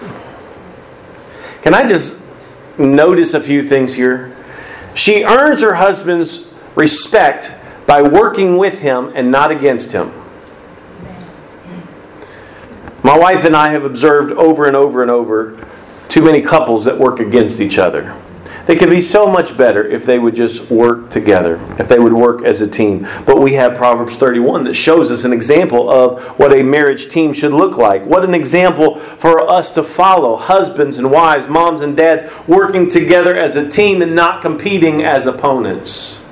can 1.62 1.74
I 1.74 1.86
just 1.86 2.18
notice 2.78 3.34
a 3.34 3.40
few 3.40 3.62
things 3.62 3.94
here? 3.94 4.34
She 4.94 5.24
earns 5.24 5.62
her 5.62 5.74
husband's 5.74 6.52
respect 6.74 7.54
by 7.86 8.02
working 8.02 8.56
with 8.56 8.80
him 8.80 9.12
and 9.14 9.30
not 9.30 9.50
against 9.50 9.92
him. 9.92 10.12
My 13.02 13.18
wife 13.18 13.44
and 13.44 13.56
I 13.56 13.68
have 13.68 13.84
observed 13.84 14.32
over 14.32 14.66
and 14.66 14.76
over 14.76 15.02
and 15.02 15.10
over 15.10 15.66
too 16.08 16.22
many 16.22 16.42
couples 16.42 16.84
that 16.84 16.98
work 16.98 17.20
against 17.20 17.60
each 17.60 17.78
other. 17.78 18.14
They 18.70 18.76
could 18.76 18.88
be 18.88 19.00
so 19.00 19.26
much 19.26 19.56
better 19.56 19.84
if 19.84 20.06
they 20.06 20.20
would 20.20 20.36
just 20.36 20.70
work 20.70 21.10
together, 21.10 21.60
if 21.80 21.88
they 21.88 21.98
would 21.98 22.12
work 22.12 22.44
as 22.44 22.60
a 22.60 22.68
team. 22.68 23.04
But 23.26 23.40
we 23.40 23.54
have 23.54 23.74
Proverbs 23.74 24.14
31 24.14 24.62
that 24.62 24.74
shows 24.74 25.10
us 25.10 25.24
an 25.24 25.32
example 25.32 25.90
of 25.90 26.22
what 26.38 26.56
a 26.56 26.62
marriage 26.62 27.10
team 27.10 27.32
should 27.32 27.52
look 27.52 27.76
like. 27.76 28.04
What 28.06 28.24
an 28.24 28.32
example 28.32 29.00
for 29.00 29.40
us 29.40 29.72
to 29.72 29.82
follow 29.82 30.36
husbands 30.36 30.98
and 30.98 31.10
wives, 31.10 31.48
moms 31.48 31.80
and 31.80 31.96
dads 31.96 32.22
working 32.46 32.88
together 32.88 33.34
as 33.34 33.56
a 33.56 33.68
team 33.68 34.02
and 34.02 34.14
not 34.14 34.40
competing 34.40 35.02
as 35.02 35.26
opponents. 35.26 36.22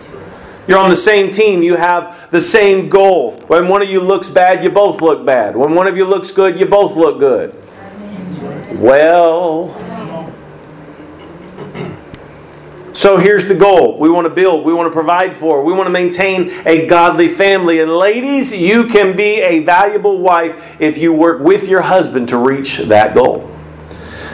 You're 0.69 0.79
on 0.79 0.91
the 0.91 0.95
same 0.95 1.33
team. 1.33 1.65
You 1.65 1.75
have 1.75 2.31
the 2.31 2.41
same 2.41 2.89
goal. 2.89 3.33
When 3.49 3.67
one 3.67 3.83
of 3.83 3.89
you 3.89 3.99
looks 3.99 4.29
bad, 4.29 4.63
you 4.63 4.71
both 4.71 5.03
look 5.03 5.27
bad. 5.27 5.57
When 5.57 5.75
one 5.75 5.89
of 5.89 5.97
you 5.97 6.05
looks 6.05 6.31
good, 6.31 6.61
you 6.61 6.67
both 6.67 6.95
look 6.95 7.19
good. 7.19 7.57
Well, 8.79 9.75
so 12.99 13.17
here's 13.17 13.47
the 13.47 13.55
goal. 13.55 13.97
We 13.97 14.11
want 14.11 14.25
to 14.25 14.29
build, 14.29 14.65
we 14.65 14.75
want 14.75 14.89
to 14.89 14.93
provide 14.93 15.37
for, 15.37 15.63
we 15.63 15.73
want 15.73 15.87
to 15.87 15.91
maintain 15.93 16.51
a 16.67 16.85
godly 16.87 17.29
family. 17.29 17.79
And 17.79 17.97
ladies, 17.97 18.53
you 18.53 18.89
can 18.89 19.15
be 19.15 19.41
a 19.41 19.61
valuable 19.61 20.19
wife 20.19 20.77
if 20.81 20.99
you 20.99 21.13
work 21.13 21.41
with 21.41 21.69
your 21.69 21.83
husband 21.83 22.31
to 22.31 22.37
reach 22.37 22.79
that 22.79 23.15
goal. 23.15 23.49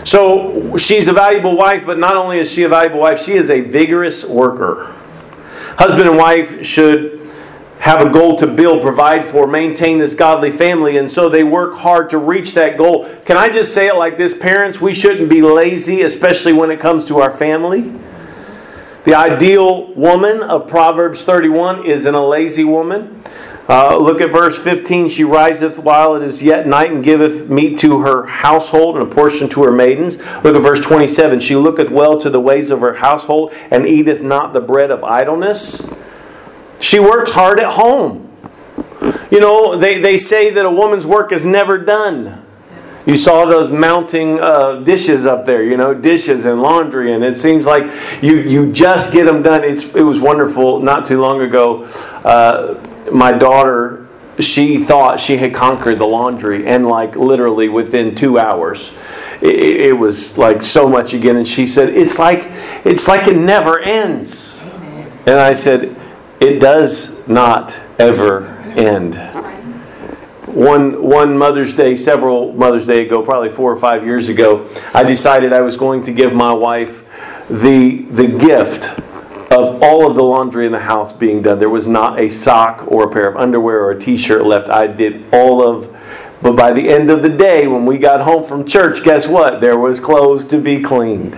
So 0.05 0.79
she's 0.79 1.09
a 1.09 1.13
valuable 1.13 1.55
wife, 1.55 1.85
but 1.85 1.99
not 1.99 2.17
only 2.17 2.39
is 2.39 2.51
she 2.51 2.63
a 2.63 2.69
valuable 2.71 3.01
wife, 3.01 3.21
she 3.21 3.35
is 3.35 3.51
a 3.51 3.61
vigorous 3.61 4.25
worker. 4.25 4.97
Husband 5.77 6.09
and 6.09 6.17
wife 6.17 6.65
should 6.65 7.21
have 7.81 8.01
a 8.01 8.09
goal 8.09 8.35
to 8.37 8.47
build, 8.47 8.81
provide 8.81 9.27
for, 9.27 9.47
maintain 9.47 9.99
this 9.99 10.15
godly 10.15 10.51
family, 10.51 10.97
and 10.97 11.11
so 11.13 11.29
they 11.29 11.45
work 11.45 11.75
hard 11.75 12.09
to 12.09 12.17
reach 12.17 12.55
that 12.55 12.79
goal. 12.79 13.07
Can 13.27 13.37
I 13.37 13.51
just 13.51 13.75
say 13.75 13.89
it 13.89 13.97
like 13.97 14.17
this? 14.17 14.33
Parents, 14.33 14.81
we 14.81 14.95
shouldn't 14.95 15.29
be 15.29 15.43
lazy, 15.43 16.01
especially 16.01 16.55
when 16.55 16.71
it 16.71 16.81
comes 16.81 17.05
to 17.05 17.19
our 17.19 17.31
family. 17.31 17.93
The 19.05 19.15
ideal 19.15 19.93
woman 19.93 20.41
of 20.41 20.67
Proverbs 20.67 21.25
31 21.25 21.85
isn't 21.85 22.15
a 22.15 22.27
lazy 22.27 22.65
woman. 22.65 23.23
Uh, 23.69 23.97
look 23.99 24.21
at 24.23 24.31
verse 24.31 24.59
15. 24.59 25.11
She 25.11 25.25
riseth 25.25 25.79
while 25.79 26.17
it 26.17 26.23
is 26.23 26.43
yet 26.43 26.67
night 26.67 26.91
and 26.91 27.05
giveth 27.05 27.49
meat 27.49 27.79
to 27.81 28.01
her 28.01 28.25
household 28.27 28.97
and 28.97 29.11
a 29.11 29.15
portion 29.15 29.49
to 29.51 29.63
her 29.65 29.71
maidens. 29.71 30.17
Look 30.43 30.57
at 30.57 30.63
verse 30.63 30.81
27. 30.81 31.41
She 31.41 31.55
looketh 31.57 31.91
well 31.91 32.19
to 32.21 32.31
the 32.31 32.41
ways 32.41 32.71
of 32.71 32.81
her 32.81 32.95
household 32.95 33.55
and 33.71 33.87
eateth 33.87 34.23
not 34.23 34.53
the 34.53 34.61
bread 34.61 34.91
of 34.91 35.05
idleness. 35.05 35.87
She 36.81 36.99
works 36.99 37.31
hard 37.31 37.61
at 37.61 37.73
home. 37.73 38.31
You 39.31 39.41
know, 39.41 39.77
they, 39.77 39.99
they 39.99 40.17
say 40.17 40.51
that 40.51 40.65
a 40.65 40.71
woman's 40.71 41.07
work 41.07 41.33
is 41.33 41.45
never 41.47 41.79
done. 41.79 42.44
You 43.07 43.19
saw 43.19 43.45
those 43.45 43.71
mounting 43.71 44.41
uh, 44.41 44.77
dishes 44.77 45.27
up 45.27 45.45
there, 45.45 45.63
you 45.63 45.77
know, 45.77 45.93
dishes 45.93 46.47
and 46.47 46.63
laundry, 46.63 47.13
and 47.13 47.23
it 47.23 47.37
seems 47.37 47.67
like 47.67 47.85
you, 48.23 48.37
you 48.37 48.73
just 48.73 49.13
get 49.13 49.25
them 49.25 49.43
done. 49.43 49.63
It's, 49.63 49.85
it 49.95 50.03
was 50.03 50.19
wonderful. 50.19 50.81
Not 50.81 51.05
too 51.05 51.21
long 51.21 51.43
ago, 51.43 51.85
uh, 52.25 52.81
my 53.13 53.33
daughter, 53.33 54.07
she 54.39 54.79
thought 54.83 55.21
she 55.21 55.37
had 55.37 55.53
conquered 55.53 55.99
the 55.99 56.07
laundry, 56.07 56.67
and 56.67 56.87
like 56.89 57.15
literally 57.15 57.69
within 57.69 58.15
two 58.15 58.39
hours, 58.39 58.93
it, 59.43 59.55
it 59.55 59.93
was 59.93 60.39
like 60.39 60.63
so 60.63 60.89
much 60.89 61.13
again. 61.13 61.37
And 61.37 61.47
she 61.47 61.67
said, 61.67 61.91
"It's 61.91 62.19
like 62.19 62.51
it's 62.85 63.07
like 63.07 63.29
it 63.29 63.37
never 63.37 63.79
ends." 63.79 64.65
And 65.27 65.37
I 65.37 65.53
said, 65.53 65.95
"It 66.41 66.59
does 66.59 67.29
not 67.29 67.79
ever 67.99 68.49
end." 68.77 69.34
One 70.55 71.03
one 71.03 71.37
Mother's 71.37 71.75
Day, 71.75 71.97
several 71.97 72.53
Mother's 72.53 72.87
Day 72.87 73.05
ago, 73.05 73.23
probably 73.23 73.51
four 73.51 73.73
or 73.73 73.77
five 73.77 74.05
years 74.05 74.29
ago, 74.29 74.69
I 74.95 75.03
decided 75.03 75.53
I 75.53 75.61
was 75.61 75.77
going 75.77 76.05
to 76.05 76.13
give 76.13 76.33
my 76.33 76.53
wife 76.53 77.05
the 77.51 78.03
the 78.11 78.29
gift 78.29 78.89
of 79.53 79.83
all 79.83 80.09
of 80.09 80.15
the 80.15 80.23
laundry 80.23 80.67
in 80.67 80.73
the 80.73 80.79
house 80.79 81.13
being 81.13 81.43
done. 81.43 81.59
There 81.59 81.69
was 81.69 81.89
not 81.89 82.21
a 82.21 82.29
sock 82.29 82.85
or 82.87 83.05
a 83.05 83.11
pair 83.11 83.27
of 83.27 83.37
underwear 83.37 83.83
or 83.83 83.91
a 83.91 83.99
t-shirt 83.99 84.45
left. 84.45 84.69
I 84.69 84.87
did 84.87 85.25
all 85.33 85.61
of 85.61 85.95
but 86.45 86.57
by 86.57 86.73
the 86.73 86.89
end 86.91 87.09
of 87.09 87.23
the 87.23 87.31
day, 87.31 87.67
when 87.67 87.87
we 87.87 87.97
got 87.97 88.21
home 88.21 88.45
from 88.45 88.67
church, 88.67 89.03
guess 89.03 89.27
what? 89.27 89.63
There 89.63 89.79
was 89.79 89.99
clothes 89.99 90.45
to 90.47 90.59
be 90.59 90.79
cleaned. 90.79 91.35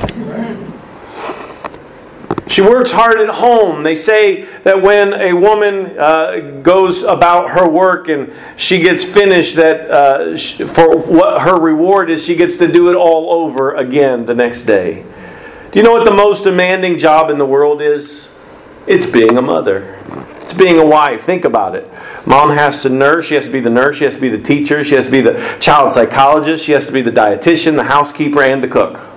She 2.49 2.63
works 2.63 2.93
hard 2.93 3.19
at 3.19 3.29
home. 3.29 3.83
They 3.83 3.97
say 3.97 4.43
that 4.63 4.81
when 4.81 5.15
a 5.15 5.33
woman 5.33 5.99
uh, 5.99 6.61
goes 6.63 7.03
about 7.03 7.51
her 7.51 7.69
work 7.69 8.09
and 8.09 8.33
she 8.57 8.81
gets 8.81 9.05
finished, 9.05 9.57
that 9.57 9.91
uh, 9.91 10.37
for 10.73 10.97
what 10.97 11.43
her 11.43 11.59
reward 11.59 12.09
is, 12.09 12.25
she 12.25 12.37
gets 12.37 12.55
to 12.57 12.69
do 12.69 12.89
it 12.89 12.95
all 12.95 13.31
over 13.43 13.75
again 13.75 14.27
the 14.27 14.35
next 14.35 14.63
day. 14.63 15.05
Do 15.73 15.81
you 15.81 15.85
know 15.85 15.93
what 15.93 16.05
the 16.05 16.15
most 16.15 16.45
demanding 16.45 16.99
job 16.99 17.31
in 17.31 17.39
the 17.39 17.45
world 17.45 17.83
is? 17.83 18.31
It's 18.87 19.07
being 19.07 19.37
a 19.37 19.43
mother. 19.43 19.99
It's 20.43 20.55
being 20.55 20.79
a 20.79 20.87
wife. 20.87 21.25
Think 21.25 21.45
about 21.45 21.75
it. 21.75 21.91
Mom 22.25 22.51
has 22.51 22.81
to 22.83 22.89
nurse. 22.89 23.27
She 23.27 23.35
has 23.35 23.47
to 23.47 23.53
be 23.53 23.59
the 23.59 23.71
nurse. 23.71 23.97
She 23.97 24.05
has 24.05 24.15
to 24.15 24.21
be 24.21 24.29
the 24.29 24.41
teacher. 24.41 24.85
She 24.85 24.95
has 24.95 25.07
to 25.07 25.11
be 25.11 25.21
the 25.21 25.57
child 25.59 25.91
psychologist. 25.91 26.65
She 26.65 26.71
has 26.71 26.87
to 26.87 26.93
be 26.93 27.03
the 27.03 27.11
dietitian, 27.11 27.75
the 27.75 27.85
housekeeper, 27.85 28.41
and 28.41 28.63
the 28.63 28.69
cook. 28.69 29.09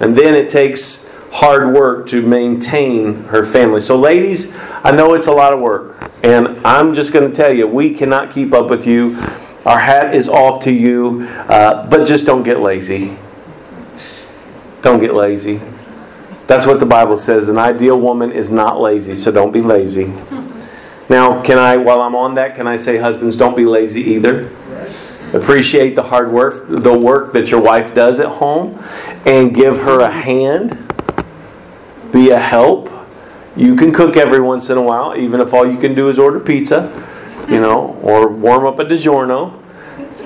And 0.00 0.14
then 0.14 0.34
it 0.34 0.50
takes 0.50 1.07
hard 1.30 1.74
work 1.74 2.06
to 2.08 2.22
maintain 2.22 3.24
her 3.24 3.44
family. 3.44 3.80
So, 3.80 3.96
ladies, 3.96 4.54
I 4.84 4.90
know 4.90 5.14
it's 5.14 5.26
a 5.26 5.32
lot 5.32 5.52
of 5.52 5.60
work. 5.60 6.10
And 6.22 6.48
I'm 6.66 6.94
just 6.94 7.12
going 7.12 7.30
to 7.30 7.34
tell 7.34 7.52
you, 7.52 7.66
we 7.66 7.92
cannot 7.92 8.30
keep 8.30 8.52
up 8.52 8.70
with 8.70 8.86
you. 8.86 9.16
Our 9.64 9.78
hat 9.78 10.14
is 10.14 10.28
off 10.28 10.62
to 10.64 10.72
you. 10.72 11.22
Uh, 11.48 11.86
but 11.88 12.06
just 12.06 12.26
don't 12.26 12.42
get 12.42 12.60
lazy. 12.60 13.16
Don't 14.82 15.00
get 15.00 15.14
lazy. 15.14 15.60
That's 16.46 16.66
what 16.66 16.80
the 16.80 16.86
Bible 16.86 17.16
says. 17.16 17.48
An 17.48 17.58
ideal 17.58 18.00
woman 18.00 18.32
is 18.32 18.50
not 18.50 18.80
lazy, 18.80 19.14
so 19.14 19.30
don't 19.30 19.52
be 19.52 19.60
lazy. 19.60 20.12
Now, 21.10 21.40
can 21.42 21.58
I, 21.58 21.78
while 21.78 22.02
I'm 22.02 22.14
on 22.14 22.34
that, 22.34 22.54
can 22.54 22.66
I 22.66 22.76
say, 22.76 22.98
husbands, 22.98 23.34
don't 23.34 23.56
be 23.56 23.64
lazy 23.64 24.02
either? 24.02 24.50
Appreciate 25.32 25.94
the 25.94 26.02
hard 26.02 26.30
work, 26.30 26.68
the 26.68 26.96
work 26.96 27.32
that 27.32 27.50
your 27.50 27.60
wife 27.60 27.94
does 27.94 28.20
at 28.20 28.28
home, 28.28 28.82
and 29.24 29.54
give 29.54 29.78
her 29.78 30.00
a 30.00 30.10
hand. 30.10 30.87
Be 32.12 32.30
a 32.30 32.38
help. 32.38 32.90
You 33.56 33.74
can 33.74 33.92
cook 33.92 34.16
every 34.16 34.40
once 34.40 34.70
in 34.70 34.78
a 34.78 34.82
while, 34.82 35.16
even 35.16 35.40
if 35.40 35.52
all 35.52 35.70
you 35.70 35.78
can 35.78 35.94
do 35.94 36.08
is 36.08 36.18
order 36.18 36.38
pizza, 36.38 36.92
you 37.48 37.60
know, 37.60 37.98
or 38.02 38.28
warm 38.28 38.66
up 38.66 38.78
a 38.78 38.84
DiGiorno. 38.84 39.64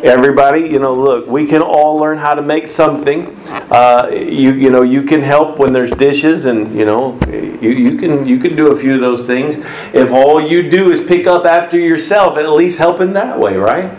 Everybody, 0.03 0.61
you 0.63 0.81
know, 0.81 0.93
look, 0.93 1.29
we 1.29 1.47
can 1.47 1.63
all 1.63 1.97
learn 1.97 2.19
how 2.19 2.35
to 2.35 2.43
make 2.43 2.67
something. 2.67 3.37
Uh, 3.71 4.11
you, 4.13 4.53
you 4.53 4.69
know, 4.69 4.83
you 4.83 5.05
can 5.05 5.23
help 5.23 5.59
when 5.59 5.73
there's 5.73 5.93
dishes, 5.93 6.45
and 6.45 6.77
you 6.77 6.85
know, 6.85 7.19
you, 7.29 7.71
you 7.71 7.97
can 7.97 8.27
you 8.27 8.39
can 8.39 8.57
do 8.57 8.73
a 8.73 8.77
few 8.77 8.95
of 8.95 9.01
those 9.01 9.27
things. 9.27 9.59
If 9.95 10.11
all 10.11 10.41
you 10.41 10.69
do 10.69 10.91
is 10.91 11.01
pick 11.01 11.29
up 11.29 11.47
after 11.47 11.79
yourself, 11.79 12.37
at 12.37 12.51
least 12.51 12.79
help 12.79 13.01
in 13.01 13.13
that 13.13 13.39
way, 13.39 13.57
right? 13.57 13.97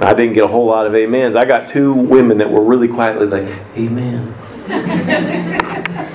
I 0.00 0.12
didn't 0.14 0.32
get 0.32 0.44
a 0.44 0.48
whole 0.48 0.66
lot 0.66 0.86
of 0.86 0.94
amens. 0.94 1.36
I 1.36 1.44
got 1.44 1.68
two 1.68 1.94
women 1.94 2.38
that 2.38 2.50
were 2.50 2.62
really 2.62 2.88
quietly 2.88 3.26
like, 3.26 3.48
"Amen." 3.76 4.34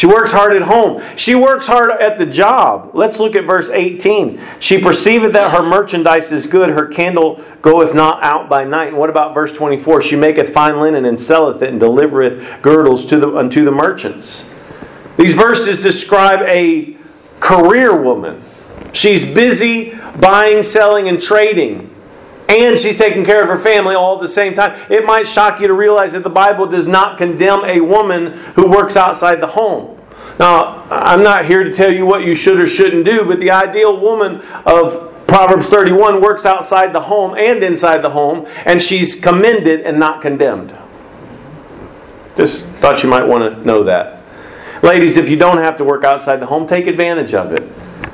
She 0.00 0.06
works 0.06 0.32
hard 0.32 0.56
at 0.56 0.62
home. 0.62 1.02
She 1.14 1.34
works 1.34 1.66
hard 1.66 1.90
at 1.90 2.16
the 2.16 2.24
job. 2.24 2.92
Let's 2.94 3.20
look 3.20 3.36
at 3.36 3.44
verse 3.44 3.68
18. 3.68 4.40
She 4.58 4.80
perceiveth 4.80 5.34
that 5.34 5.50
her 5.50 5.62
merchandise 5.62 6.32
is 6.32 6.46
good, 6.46 6.70
her 6.70 6.86
candle 6.86 7.44
goeth 7.60 7.94
not 7.94 8.24
out 8.24 8.48
by 8.48 8.64
night. 8.64 8.88
And 8.88 8.96
what 8.96 9.10
about 9.10 9.34
verse 9.34 9.52
24? 9.52 10.00
She 10.00 10.16
maketh 10.16 10.54
fine 10.54 10.80
linen 10.80 11.04
and 11.04 11.20
selleth 11.20 11.60
it 11.60 11.68
and 11.68 11.78
delivereth 11.78 12.62
girdles 12.62 13.04
to 13.08 13.18
the, 13.18 13.36
unto 13.36 13.62
the 13.62 13.72
merchants. 13.72 14.50
These 15.18 15.34
verses 15.34 15.82
describe 15.82 16.40
a 16.48 16.96
career 17.40 17.94
woman. 17.94 18.42
She's 18.94 19.26
busy 19.26 19.98
buying, 20.18 20.62
selling, 20.62 21.08
and 21.08 21.20
trading 21.20 21.89
and 22.50 22.78
she's 22.78 22.98
taking 22.98 23.24
care 23.24 23.42
of 23.42 23.48
her 23.48 23.58
family 23.58 23.94
all 23.94 24.16
at 24.16 24.20
the 24.20 24.28
same 24.28 24.54
time. 24.54 24.78
It 24.90 25.04
might 25.04 25.28
shock 25.28 25.60
you 25.60 25.68
to 25.68 25.74
realize 25.74 26.12
that 26.12 26.24
the 26.24 26.30
Bible 26.30 26.66
does 26.66 26.86
not 26.86 27.16
condemn 27.16 27.64
a 27.64 27.80
woman 27.80 28.32
who 28.54 28.68
works 28.68 28.96
outside 28.96 29.40
the 29.40 29.46
home. 29.46 29.96
Now, 30.38 30.84
I'm 30.90 31.22
not 31.22 31.44
here 31.44 31.64
to 31.64 31.72
tell 31.72 31.92
you 31.92 32.04
what 32.04 32.24
you 32.24 32.34
should 32.34 32.58
or 32.58 32.66
shouldn't 32.66 33.04
do, 33.04 33.24
but 33.24 33.40
the 33.40 33.50
ideal 33.50 33.98
woman 33.98 34.42
of 34.66 35.26
Proverbs 35.26 35.68
31 35.68 36.20
works 36.20 36.44
outside 36.44 36.92
the 36.92 37.02
home 37.02 37.36
and 37.36 37.62
inside 37.62 37.98
the 37.98 38.10
home, 38.10 38.46
and 38.66 38.82
she's 38.82 39.14
commended 39.14 39.80
and 39.82 39.98
not 39.98 40.20
condemned. 40.20 40.76
Just 42.36 42.64
thought 42.80 43.02
you 43.02 43.08
might 43.08 43.24
want 43.24 43.54
to 43.54 43.64
know 43.64 43.84
that. 43.84 44.22
Ladies, 44.82 45.16
if 45.16 45.28
you 45.28 45.36
don't 45.36 45.58
have 45.58 45.76
to 45.76 45.84
work 45.84 46.04
outside 46.04 46.36
the 46.36 46.46
home, 46.46 46.66
take 46.66 46.86
advantage 46.86 47.34
of 47.34 47.52
it. 47.52 47.70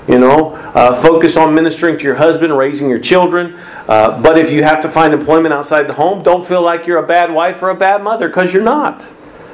You 0.09 0.21
know, 0.21 0.53
uh, 0.53 0.95
focus 0.95 1.37
on 1.37 1.55
ministering 1.55 1.99
to 1.99 2.05
your 2.05 2.15
husband, 2.15 2.57
raising 2.57 2.89
your 2.89 3.01
children. 3.01 3.59
Uh, 3.89 4.21
but 4.23 4.39
if 4.39 4.53
you 4.53 4.63
have 4.63 4.81
to 4.81 4.91
find 4.91 5.13
employment 5.13 5.53
outside 5.53 5.89
the 5.89 5.95
home, 5.95 6.23
don't 6.23 6.47
feel 6.47 6.63
like 6.63 6.87
you're 6.87 7.03
a 7.03 7.07
bad 7.07 7.33
wife 7.33 7.61
or 7.63 7.71
a 7.71 7.75
bad 7.75 8.03
mother 8.03 8.29
because 8.29 8.53
you're 8.53 8.63
not. 8.63 9.11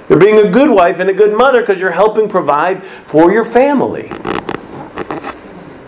You're 0.09 0.19
being 0.19 0.47
a 0.47 0.51
good 0.51 0.69
wife 0.69 1.01
and 1.01 1.09
a 1.09 1.15
good 1.15 1.37
mother 1.37 1.63
because 1.63 1.81
you're 1.81 1.91
helping 1.91 2.29
provide 2.29 2.85
for 2.85 3.33
your 3.33 3.47
family. 3.47 4.13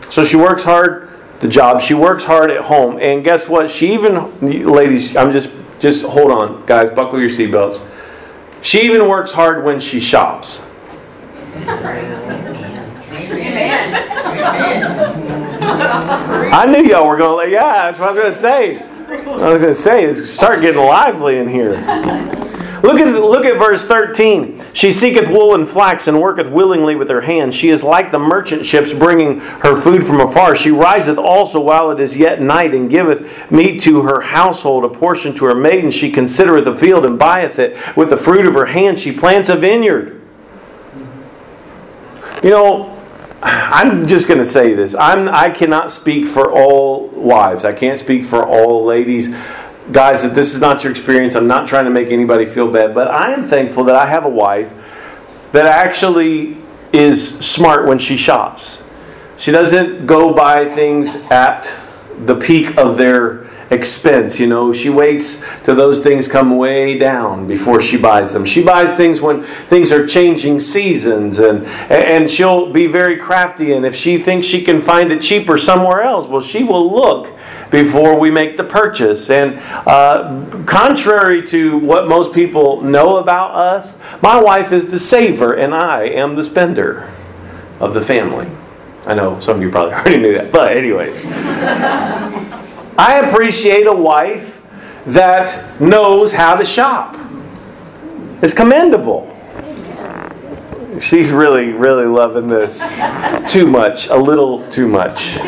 So 0.08 0.24
she 0.24 0.36
works 0.36 0.62
hard 0.62 1.10
the 1.40 1.48
job. 1.48 1.82
She 1.82 1.92
works 1.92 2.24
hard 2.24 2.50
at 2.50 2.62
home, 2.62 2.98
and 3.00 3.22
guess 3.22 3.48
what? 3.50 3.70
She 3.70 3.92
even, 3.92 4.40
ladies, 4.40 5.14
I'm 5.14 5.30
just 5.30 5.50
just 5.78 6.06
hold 6.06 6.30
on, 6.30 6.64
guys, 6.64 6.88
buckle 6.88 7.20
your 7.20 7.28
seatbelts. 7.28 7.90
She 8.62 8.80
even 8.82 9.06
works 9.08 9.32
hard 9.32 9.62
when 9.62 9.78
she 9.78 10.00
shops. 10.00 10.70
I 16.52 16.66
knew 16.66 16.82
y'all 16.88 17.08
were 17.08 17.16
going 17.16 17.46
to, 17.46 17.52
yeah, 17.52 17.90
that's 17.90 17.98
what 17.98 18.10
I 18.10 18.12
was 18.12 18.20
going 18.20 18.32
to 18.32 18.38
say. 18.38 18.78
I 18.78 19.52
was 19.52 19.60
going 19.60 19.74
to 19.74 19.74
say, 19.74 20.04
is 20.04 20.32
start 20.32 20.60
getting 20.60 20.80
lively 20.80 21.38
in 21.38 21.48
here. 21.48 21.72
Look 22.84 23.00
at, 23.00 23.14
look 23.14 23.46
at 23.46 23.56
verse 23.56 23.82
13. 23.82 24.62
She 24.74 24.92
seeketh 24.92 25.30
wool 25.30 25.54
and 25.54 25.66
flax 25.66 26.06
and 26.06 26.20
worketh 26.20 26.48
willingly 26.48 26.94
with 26.96 27.08
her 27.08 27.22
hands. 27.22 27.54
She 27.54 27.70
is 27.70 27.82
like 27.82 28.12
the 28.12 28.18
merchant 28.18 28.66
ships 28.66 28.92
bringing 28.92 29.40
her 29.40 29.74
food 29.74 30.06
from 30.06 30.20
afar. 30.20 30.54
She 30.54 30.70
riseth 30.70 31.16
also 31.16 31.60
while 31.60 31.90
it 31.92 32.00
is 32.00 32.14
yet 32.14 32.42
night 32.42 32.74
and 32.74 32.90
giveth 32.90 33.50
meat 33.50 33.80
to 33.82 34.02
her 34.02 34.20
household, 34.20 34.84
a 34.84 34.90
portion 34.90 35.34
to 35.36 35.46
her 35.46 35.54
maiden. 35.54 35.90
She 35.90 36.12
considereth 36.12 36.66
the 36.66 36.76
field 36.76 37.06
and 37.06 37.18
buyeth 37.18 37.58
it. 37.58 37.96
With 37.96 38.10
the 38.10 38.18
fruit 38.18 38.44
of 38.44 38.52
her 38.52 38.66
hand 38.66 38.98
she 38.98 39.12
plants 39.12 39.48
a 39.48 39.56
vineyard. 39.56 40.20
You 42.42 42.50
know, 42.50 42.93
I'm 43.46 44.06
just 44.06 44.26
going 44.26 44.38
to 44.38 44.46
say 44.46 44.72
this. 44.72 44.94
I'm, 44.94 45.28
I 45.28 45.50
cannot 45.50 45.90
speak 45.90 46.26
for 46.26 46.50
all 46.50 47.08
wives. 47.08 47.66
I 47.66 47.74
can't 47.74 47.98
speak 47.98 48.24
for 48.24 48.42
all 48.44 48.84
ladies. 48.84 49.28
Guys, 49.92 50.24
if 50.24 50.32
this 50.32 50.54
is 50.54 50.60
not 50.60 50.82
your 50.82 50.90
experience, 50.90 51.34
I'm 51.34 51.46
not 51.46 51.68
trying 51.68 51.84
to 51.84 51.90
make 51.90 52.08
anybody 52.08 52.46
feel 52.46 52.72
bad, 52.72 52.94
but 52.94 53.08
I 53.08 53.32
am 53.32 53.46
thankful 53.46 53.84
that 53.84 53.96
I 53.96 54.06
have 54.06 54.24
a 54.24 54.30
wife 54.30 54.72
that 55.52 55.66
actually 55.66 56.56
is 56.94 57.38
smart 57.38 57.86
when 57.86 57.98
she 57.98 58.16
shops. 58.16 58.82
She 59.36 59.50
doesn't 59.50 60.06
go 60.06 60.32
buy 60.32 60.64
things 60.64 61.16
at 61.30 61.78
the 62.18 62.36
peak 62.36 62.78
of 62.78 62.96
their 62.96 63.44
expense. 63.74 64.40
You 64.40 64.46
know, 64.46 64.72
she 64.72 64.88
waits 64.88 65.44
till 65.62 65.74
those 65.74 66.00
things 66.00 66.28
come 66.28 66.56
way 66.56 66.96
down 66.96 67.46
before 67.46 67.80
she 67.80 67.98
buys 67.98 68.32
them. 68.32 68.44
She 68.44 68.62
buys 68.62 68.94
things 68.94 69.20
when 69.20 69.42
things 69.42 69.92
are 69.92 70.06
changing 70.06 70.60
seasons, 70.60 71.38
and 71.40 71.66
and 71.90 72.30
she'll 72.30 72.72
be 72.72 72.86
very 72.86 73.18
crafty. 73.18 73.72
And 73.72 73.84
if 73.84 73.94
she 73.94 74.18
thinks 74.18 74.46
she 74.46 74.62
can 74.62 74.80
find 74.80 75.12
it 75.12 75.20
cheaper 75.20 75.58
somewhere 75.58 76.02
else, 76.02 76.26
well, 76.26 76.40
she 76.40 76.64
will 76.64 76.90
look 76.90 77.30
before 77.70 78.18
we 78.18 78.30
make 78.30 78.56
the 78.56 78.64
purchase. 78.64 79.30
And 79.30 79.58
uh, 79.86 80.44
contrary 80.64 81.46
to 81.48 81.76
what 81.78 82.08
most 82.08 82.32
people 82.32 82.80
know 82.82 83.16
about 83.16 83.54
us, 83.54 83.98
my 84.22 84.40
wife 84.40 84.72
is 84.72 84.88
the 84.88 84.98
saver, 84.98 85.54
and 85.54 85.74
I 85.74 86.04
am 86.04 86.36
the 86.36 86.44
spender 86.44 87.10
of 87.80 87.92
the 87.92 88.00
family. 88.00 88.48
I 89.06 89.14
know 89.14 89.38
some 89.40 89.56
of 89.56 89.62
you 89.62 89.70
probably 89.70 89.94
already 89.94 90.16
knew 90.18 90.34
that, 90.34 90.52
but 90.52 90.72
anyways. 90.72 91.22
I 92.96 93.20
appreciate 93.20 93.86
a 93.86 93.92
wife 93.92 94.62
that 95.06 95.80
knows 95.80 96.32
how 96.32 96.54
to 96.54 96.64
shop. 96.64 97.16
It's 98.40 98.54
commendable. 98.54 99.30
She's 101.00 101.32
really, 101.32 101.72
really 101.72 102.06
loving 102.06 102.46
this 102.46 103.00
too 103.48 103.66
much, 103.66 104.06
a 104.08 104.16
little 104.16 104.68
too 104.70 104.86
much. 104.86 105.38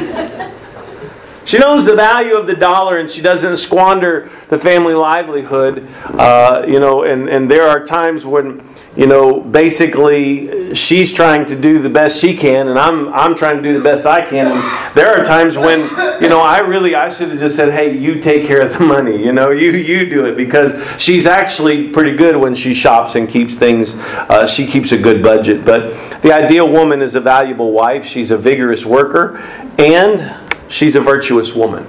She 1.47 1.59
knows 1.59 1.85
the 1.85 1.95
value 1.95 2.35
of 2.35 2.49
the 2.49 2.57
dollar 2.57 2.99
and 2.99 3.09
she 3.09 3.23
doesn't 3.23 3.59
squander 3.59 4.29
the 4.49 4.59
family 4.59 4.95
livelihood. 4.95 5.87
Uh, 6.05 6.65
you 6.67 6.81
know, 6.81 7.05
and, 7.05 7.29
and 7.29 7.49
there 7.49 7.69
are 7.69 7.87
times 7.87 8.27
when, 8.27 8.67
you 8.97 9.07
know, 9.07 9.41
basically 9.41 10.75
she's 10.75 11.13
trying 11.13 11.47
to 11.47 11.55
do 11.55 11.79
the 11.79 11.89
best 11.89 12.21
she 12.21 12.37
can 12.37 12.67
and 12.67 12.77
I'm, 12.77 13.13
I'm 13.15 13.37
trying 13.37 13.59
to 13.59 13.63
do 13.63 13.73
the 13.73 13.83
best 13.83 14.07
I 14.07 14.27
can. 14.27 14.49
And 14.49 14.97
there 14.97 15.17
are 15.17 15.25
times 15.25 15.57
when, 15.57 15.83
you 16.21 16.29
know, 16.29 16.41
I 16.41 16.59
really, 16.59 16.97
I 16.97 17.09
should 17.11 17.29
have 17.29 17.39
just 17.39 17.55
said, 17.55 17.73
hey, 17.73 17.97
you 17.97 18.21
take 18.21 18.45
care 18.45 18.63
of 18.63 18.73
the 18.73 18.81
money. 18.85 19.17
You 19.17 19.33
know, 19.33 19.53
you, 19.53 19.71
you 19.71 20.11
do 20.11 20.27
it 20.27 20.37
because 20.37 20.75
she's 21.01 21.27
actually 21.27 21.91
pretty 21.91 22.17
good 22.17 22.35
when 22.37 22.57
she 22.57 22.75
shops 22.75 23.15
and 23.15 23.29
keeps 23.29 23.55
things, 23.55 23.95
uh, 23.95 24.49
she 24.49 24.67
keeps 24.67 24.91
a 24.91 24.99
good 24.99 25.23
budget. 25.23 25.65
But 25.65 26.23
the 26.23 26.33
ideal 26.33 26.69
woman 26.69 27.03
is 27.03 27.15
a 27.15 27.21
valuable 27.21 27.71
wife. 27.71 28.05
She's 28.05 28.33
a 28.33 28.37
vigorous 28.37 28.85
worker 28.85 29.39
and 29.79 30.46
She's 30.69 30.97
a 30.97 31.01
virtuous 31.01 31.55
woman. 31.55 31.87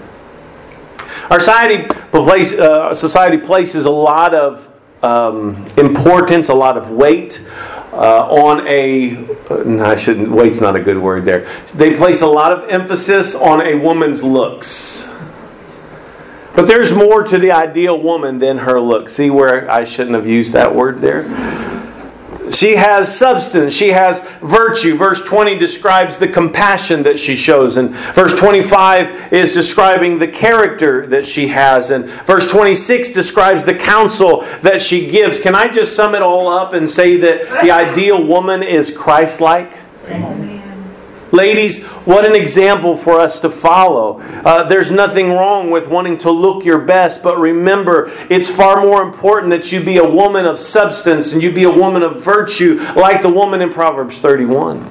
Our 1.29 1.39
society, 1.39 1.88
uh, 2.13 2.93
society 2.93 3.38
places 3.38 3.86
a 3.86 3.91
lot 3.91 4.34
of 4.34 4.69
um, 5.03 5.65
importance, 5.77 6.50
a 6.50 6.53
lot 6.53 6.77
of 6.77 6.89
weight 6.89 7.46
uh, 7.91 8.27
on 8.29 8.65
a. 8.67 9.12
No, 9.65 9.86
I 9.86 9.96
shouldn't. 9.96 10.31
Weight's 10.31 10.62
not 10.62 10.75
a 10.75 10.79
good 10.79 10.98
word 10.98 11.25
there. 11.25 11.48
They 11.74 11.93
place 11.93 12.22
a 12.22 12.27
lot 12.27 12.51
of 12.51 12.69
emphasis 12.69 13.36
on 13.36 13.62
a 13.62 13.75
woman's 13.75 14.24
looks. 14.24 15.12
But 16.55 16.67
there's 16.67 16.91
more 16.91 17.24
to 17.24 17.38
the 17.38 17.51
ideal 17.51 18.01
woman 18.01 18.39
than 18.39 18.60
her 18.60 18.79
looks. 18.79 19.13
See 19.13 19.29
where 19.29 19.69
I 19.69 19.84
shouldn't 19.84 20.15
have 20.15 20.27
used 20.27 20.53
that 20.53 20.74
word 20.74 21.01
there? 21.01 21.24
She 22.51 22.75
has 22.75 23.15
substance. 23.17 23.73
She 23.73 23.89
has 23.89 24.19
virtue. 24.41 24.95
Verse 24.95 25.21
20 25.23 25.57
describes 25.57 26.17
the 26.17 26.27
compassion 26.27 27.03
that 27.03 27.19
she 27.19 27.35
shows. 27.35 27.77
And 27.77 27.91
verse 27.91 28.33
25 28.33 29.33
is 29.33 29.53
describing 29.53 30.17
the 30.17 30.27
character 30.27 31.05
that 31.07 31.25
she 31.25 31.47
has. 31.47 31.91
And 31.91 32.05
verse 32.05 32.49
26 32.49 33.09
describes 33.09 33.65
the 33.65 33.75
counsel 33.75 34.41
that 34.61 34.81
she 34.81 35.07
gives. 35.09 35.39
Can 35.39 35.55
I 35.55 35.67
just 35.67 35.95
sum 35.95 36.15
it 36.15 36.21
all 36.21 36.47
up 36.47 36.73
and 36.73 36.89
say 36.89 37.17
that 37.17 37.61
the 37.61 37.71
ideal 37.71 38.23
woman 38.23 38.63
is 38.63 38.91
Christ 38.91 39.41
like? 39.41 39.73
Ladies, 41.31 41.84
what 42.05 42.25
an 42.25 42.36
example 42.36 42.96
for 42.96 43.19
us 43.19 43.39
to 43.41 43.50
follow. 43.50 44.19
Uh, 44.22 44.63
there's 44.63 44.91
nothing 44.91 45.31
wrong 45.31 45.69
with 45.69 45.88
wanting 45.89 46.17
to 46.19 46.31
look 46.31 46.63
your 46.63 46.79
best, 46.79 47.22
but 47.22 47.38
remember, 47.38 48.12
it's 48.29 48.50
far 48.50 48.81
more 48.81 49.01
important 49.01 49.51
that 49.51 49.72
you 49.72 49.84
be 49.84 49.98
a 49.98 50.07
woman 50.07 50.46
of 50.46 50.57
substance 50.57 51.34
and 51.34 51.43
you 51.43 51.51
be 51.51 51.63
a 51.63 51.72
woman 51.72 52.01
of 52.01 52.24
virtue, 52.24 52.79
like 52.96 53.22
the 53.22 53.29
woman 53.29 53.62
in 53.62 53.69
Proverbs 53.69 54.19
31. 54.19 54.89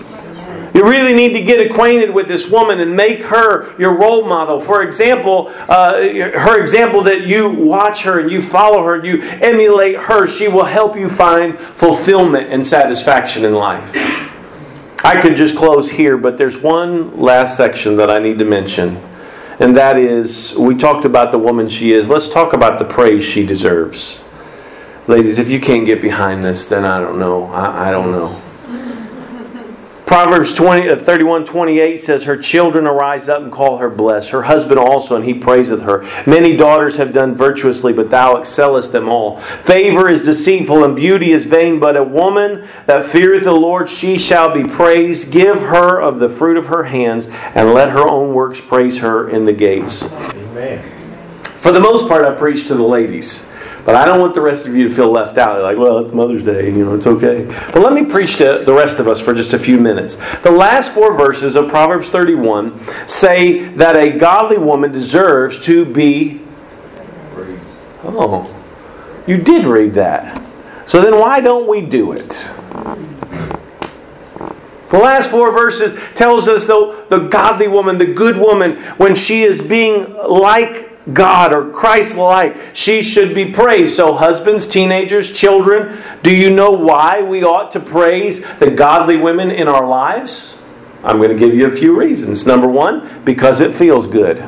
You 0.74 0.86
really 0.86 1.14
need 1.14 1.32
to 1.32 1.42
get 1.42 1.70
acquainted 1.70 2.10
with 2.10 2.28
this 2.28 2.50
woman 2.50 2.80
and 2.80 2.94
make 2.94 3.22
her 3.22 3.74
your 3.78 3.94
role 3.94 4.28
model. 4.28 4.60
For 4.60 4.82
example, 4.82 5.50
uh, 5.70 5.94
her 5.94 6.60
example 6.60 7.02
that 7.04 7.22
you 7.22 7.48
watch 7.48 8.02
her 8.02 8.20
and 8.20 8.30
you 8.30 8.42
follow 8.42 8.84
her, 8.84 9.02
you 9.02 9.22
emulate 9.22 9.96
her, 9.96 10.26
she 10.26 10.48
will 10.48 10.66
help 10.66 10.94
you 10.94 11.08
find 11.08 11.58
fulfillment 11.58 12.48
and 12.50 12.66
satisfaction 12.66 13.46
in 13.46 13.54
life. 13.54 14.35
I 15.06 15.20
could 15.20 15.36
just 15.36 15.54
close 15.54 15.88
here, 15.88 16.16
but 16.16 16.36
there's 16.36 16.58
one 16.58 17.16
last 17.16 17.56
section 17.56 17.96
that 17.98 18.10
I 18.10 18.18
need 18.18 18.40
to 18.40 18.44
mention. 18.44 19.00
And 19.60 19.76
that 19.76 20.00
is, 20.00 20.56
we 20.58 20.74
talked 20.74 21.04
about 21.04 21.30
the 21.30 21.38
woman 21.38 21.68
she 21.68 21.92
is. 21.92 22.10
Let's 22.10 22.28
talk 22.28 22.52
about 22.52 22.80
the 22.80 22.84
praise 22.84 23.24
she 23.24 23.46
deserves. 23.46 24.20
Ladies, 25.06 25.38
if 25.38 25.48
you 25.48 25.60
can't 25.60 25.86
get 25.86 26.02
behind 26.02 26.42
this, 26.42 26.66
then 26.66 26.84
I 26.84 26.98
don't 26.98 27.20
know. 27.20 27.44
I, 27.44 27.88
I 27.88 27.90
don't 27.92 28.10
know. 28.10 28.42
Proverbs 30.06 30.54
20, 30.54 30.88
uh, 30.88 30.96
31 30.96 31.44
28 31.44 31.96
says, 31.96 32.24
Her 32.24 32.36
children 32.36 32.86
arise 32.86 33.28
up 33.28 33.42
and 33.42 33.50
call 33.50 33.78
her 33.78 33.90
blessed. 33.90 34.30
Her 34.30 34.44
husband 34.44 34.78
also, 34.78 35.16
and 35.16 35.24
he 35.24 35.34
praiseth 35.34 35.82
her. 35.82 36.06
Many 36.26 36.56
daughters 36.56 36.96
have 36.96 37.12
done 37.12 37.34
virtuously, 37.34 37.92
but 37.92 38.08
thou 38.08 38.36
excellest 38.36 38.92
them 38.92 39.08
all. 39.08 39.38
Favor 39.38 40.08
is 40.08 40.24
deceitful, 40.24 40.84
and 40.84 40.94
beauty 40.94 41.32
is 41.32 41.44
vain, 41.44 41.80
but 41.80 41.96
a 41.96 42.04
woman 42.04 42.68
that 42.86 43.04
feareth 43.04 43.42
the 43.42 43.52
Lord, 43.52 43.88
she 43.88 44.16
shall 44.16 44.54
be 44.54 44.62
praised. 44.62 45.32
Give 45.32 45.60
her 45.60 46.00
of 46.00 46.20
the 46.20 46.28
fruit 46.28 46.56
of 46.56 46.66
her 46.66 46.84
hands, 46.84 47.26
and 47.56 47.74
let 47.74 47.90
her 47.90 48.08
own 48.08 48.32
works 48.32 48.60
praise 48.60 48.98
her 48.98 49.28
in 49.28 49.44
the 49.44 49.52
gates. 49.52 50.08
Amen. 50.34 50.84
For 51.42 51.72
the 51.72 51.80
most 51.80 52.06
part, 52.06 52.24
I 52.24 52.32
preach 52.32 52.68
to 52.68 52.76
the 52.76 52.84
ladies. 52.84 53.50
But 53.86 53.94
I 53.94 54.04
don't 54.04 54.18
want 54.18 54.34
the 54.34 54.40
rest 54.40 54.66
of 54.66 54.74
you 54.74 54.88
to 54.88 54.94
feel 54.94 55.12
left 55.12 55.38
out. 55.38 55.62
Like, 55.62 55.78
well, 55.78 56.00
it's 56.00 56.12
Mother's 56.12 56.42
Day, 56.42 56.66
you 56.66 56.84
know, 56.84 56.96
it's 56.96 57.06
okay. 57.06 57.44
But 57.72 57.82
let 57.82 57.92
me 57.92 58.04
preach 58.04 58.36
to 58.38 58.64
the 58.66 58.72
rest 58.72 58.98
of 58.98 59.06
us 59.06 59.20
for 59.20 59.32
just 59.32 59.54
a 59.54 59.60
few 59.60 59.78
minutes. 59.78 60.16
The 60.40 60.50
last 60.50 60.92
four 60.92 61.16
verses 61.16 61.54
of 61.54 61.68
Proverbs 61.68 62.08
31 62.08 62.80
say 63.06 63.68
that 63.76 63.96
a 63.96 64.18
godly 64.18 64.58
woman 64.58 64.90
deserves 64.90 65.60
to 65.60 65.84
be. 65.84 66.40
Oh, 68.02 68.52
you 69.24 69.36
did 69.36 69.66
read 69.66 69.94
that. 69.94 70.42
So 70.84 71.00
then 71.00 71.16
why 71.16 71.40
don't 71.40 71.68
we 71.68 71.80
do 71.80 72.10
it? 72.10 72.50
The 74.90 74.98
last 74.98 75.30
four 75.30 75.52
verses 75.52 75.92
tells 76.16 76.48
us 76.48 76.66
though 76.66 77.04
the 77.08 77.28
godly 77.28 77.68
woman, 77.68 77.98
the 77.98 78.06
good 78.06 78.36
woman, 78.36 78.78
when 78.96 79.14
she 79.14 79.44
is 79.44 79.62
being 79.62 80.12
like 80.14 80.95
God 81.12 81.52
or 81.52 81.70
Christ 81.70 82.16
like, 82.16 82.56
she 82.74 83.02
should 83.02 83.34
be 83.34 83.52
praised. 83.52 83.94
So, 83.96 84.14
husbands, 84.14 84.66
teenagers, 84.66 85.30
children, 85.30 85.96
do 86.22 86.34
you 86.34 86.50
know 86.50 86.72
why 86.72 87.22
we 87.22 87.44
ought 87.44 87.70
to 87.72 87.80
praise 87.80 88.44
the 88.58 88.70
godly 88.70 89.16
women 89.16 89.50
in 89.50 89.68
our 89.68 89.86
lives? 89.86 90.58
I'm 91.04 91.18
going 91.18 91.30
to 91.30 91.36
give 91.36 91.54
you 91.54 91.66
a 91.66 91.70
few 91.70 91.96
reasons. 91.98 92.46
Number 92.46 92.66
one, 92.66 93.22
because 93.24 93.60
it 93.60 93.72
feels 93.74 94.06
good. 94.08 94.44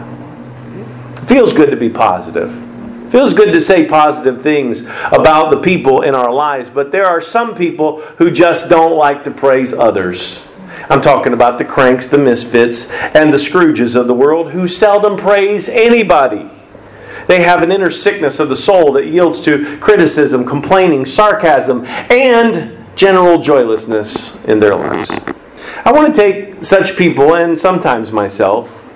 Feels 1.26 1.52
good 1.52 1.70
to 1.70 1.76
be 1.76 1.90
positive. 1.90 2.50
It 3.06 3.10
feels 3.10 3.32
good 3.32 3.52
to 3.52 3.60
say 3.60 3.86
positive 3.86 4.42
things 4.42 4.80
about 5.12 5.50
the 5.50 5.60
people 5.60 6.02
in 6.02 6.14
our 6.14 6.32
lives, 6.32 6.70
but 6.70 6.90
there 6.90 7.06
are 7.06 7.20
some 7.20 7.54
people 7.54 8.00
who 8.18 8.30
just 8.30 8.68
don't 8.68 8.96
like 8.96 9.22
to 9.22 9.30
praise 9.30 9.72
others. 9.72 10.48
I'm 10.90 11.00
talking 11.02 11.34
about 11.34 11.58
the 11.58 11.64
cranks, 11.64 12.06
the 12.06 12.18
misfits, 12.18 12.90
and 12.90 13.32
the 13.32 13.36
Scrooges 13.36 13.94
of 13.94 14.06
the 14.06 14.14
world 14.14 14.52
who 14.52 14.66
seldom 14.66 15.16
praise 15.18 15.68
anybody. 15.68 16.48
They 17.26 17.42
have 17.42 17.62
an 17.62 17.70
inner 17.70 17.90
sickness 17.90 18.40
of 18.40 18.48
the 18.48 18.56
soul 18.56 18.92
that 18.92 19.06
yields 19.06 19.40
to 19.42 19.76
criticism, 19.78 20.46
complaining, 20.46 21.04
sarcasm, 21.04 21.84
and 22.10 22.74
general 22.96 23.38
joylessness 23.38 24.42
in 24.44 24.60
their 24.60 24.74
lives. 24.74 25.10
I 25.84 25.92
want 25.92 26.14
to 26.14 26.18
take 26.20 26.64
such 26.64 26.96
people, 26.96 27.34
and 27.34 27.58
sometimes 27.58 28.10
myself, 28.10 28.86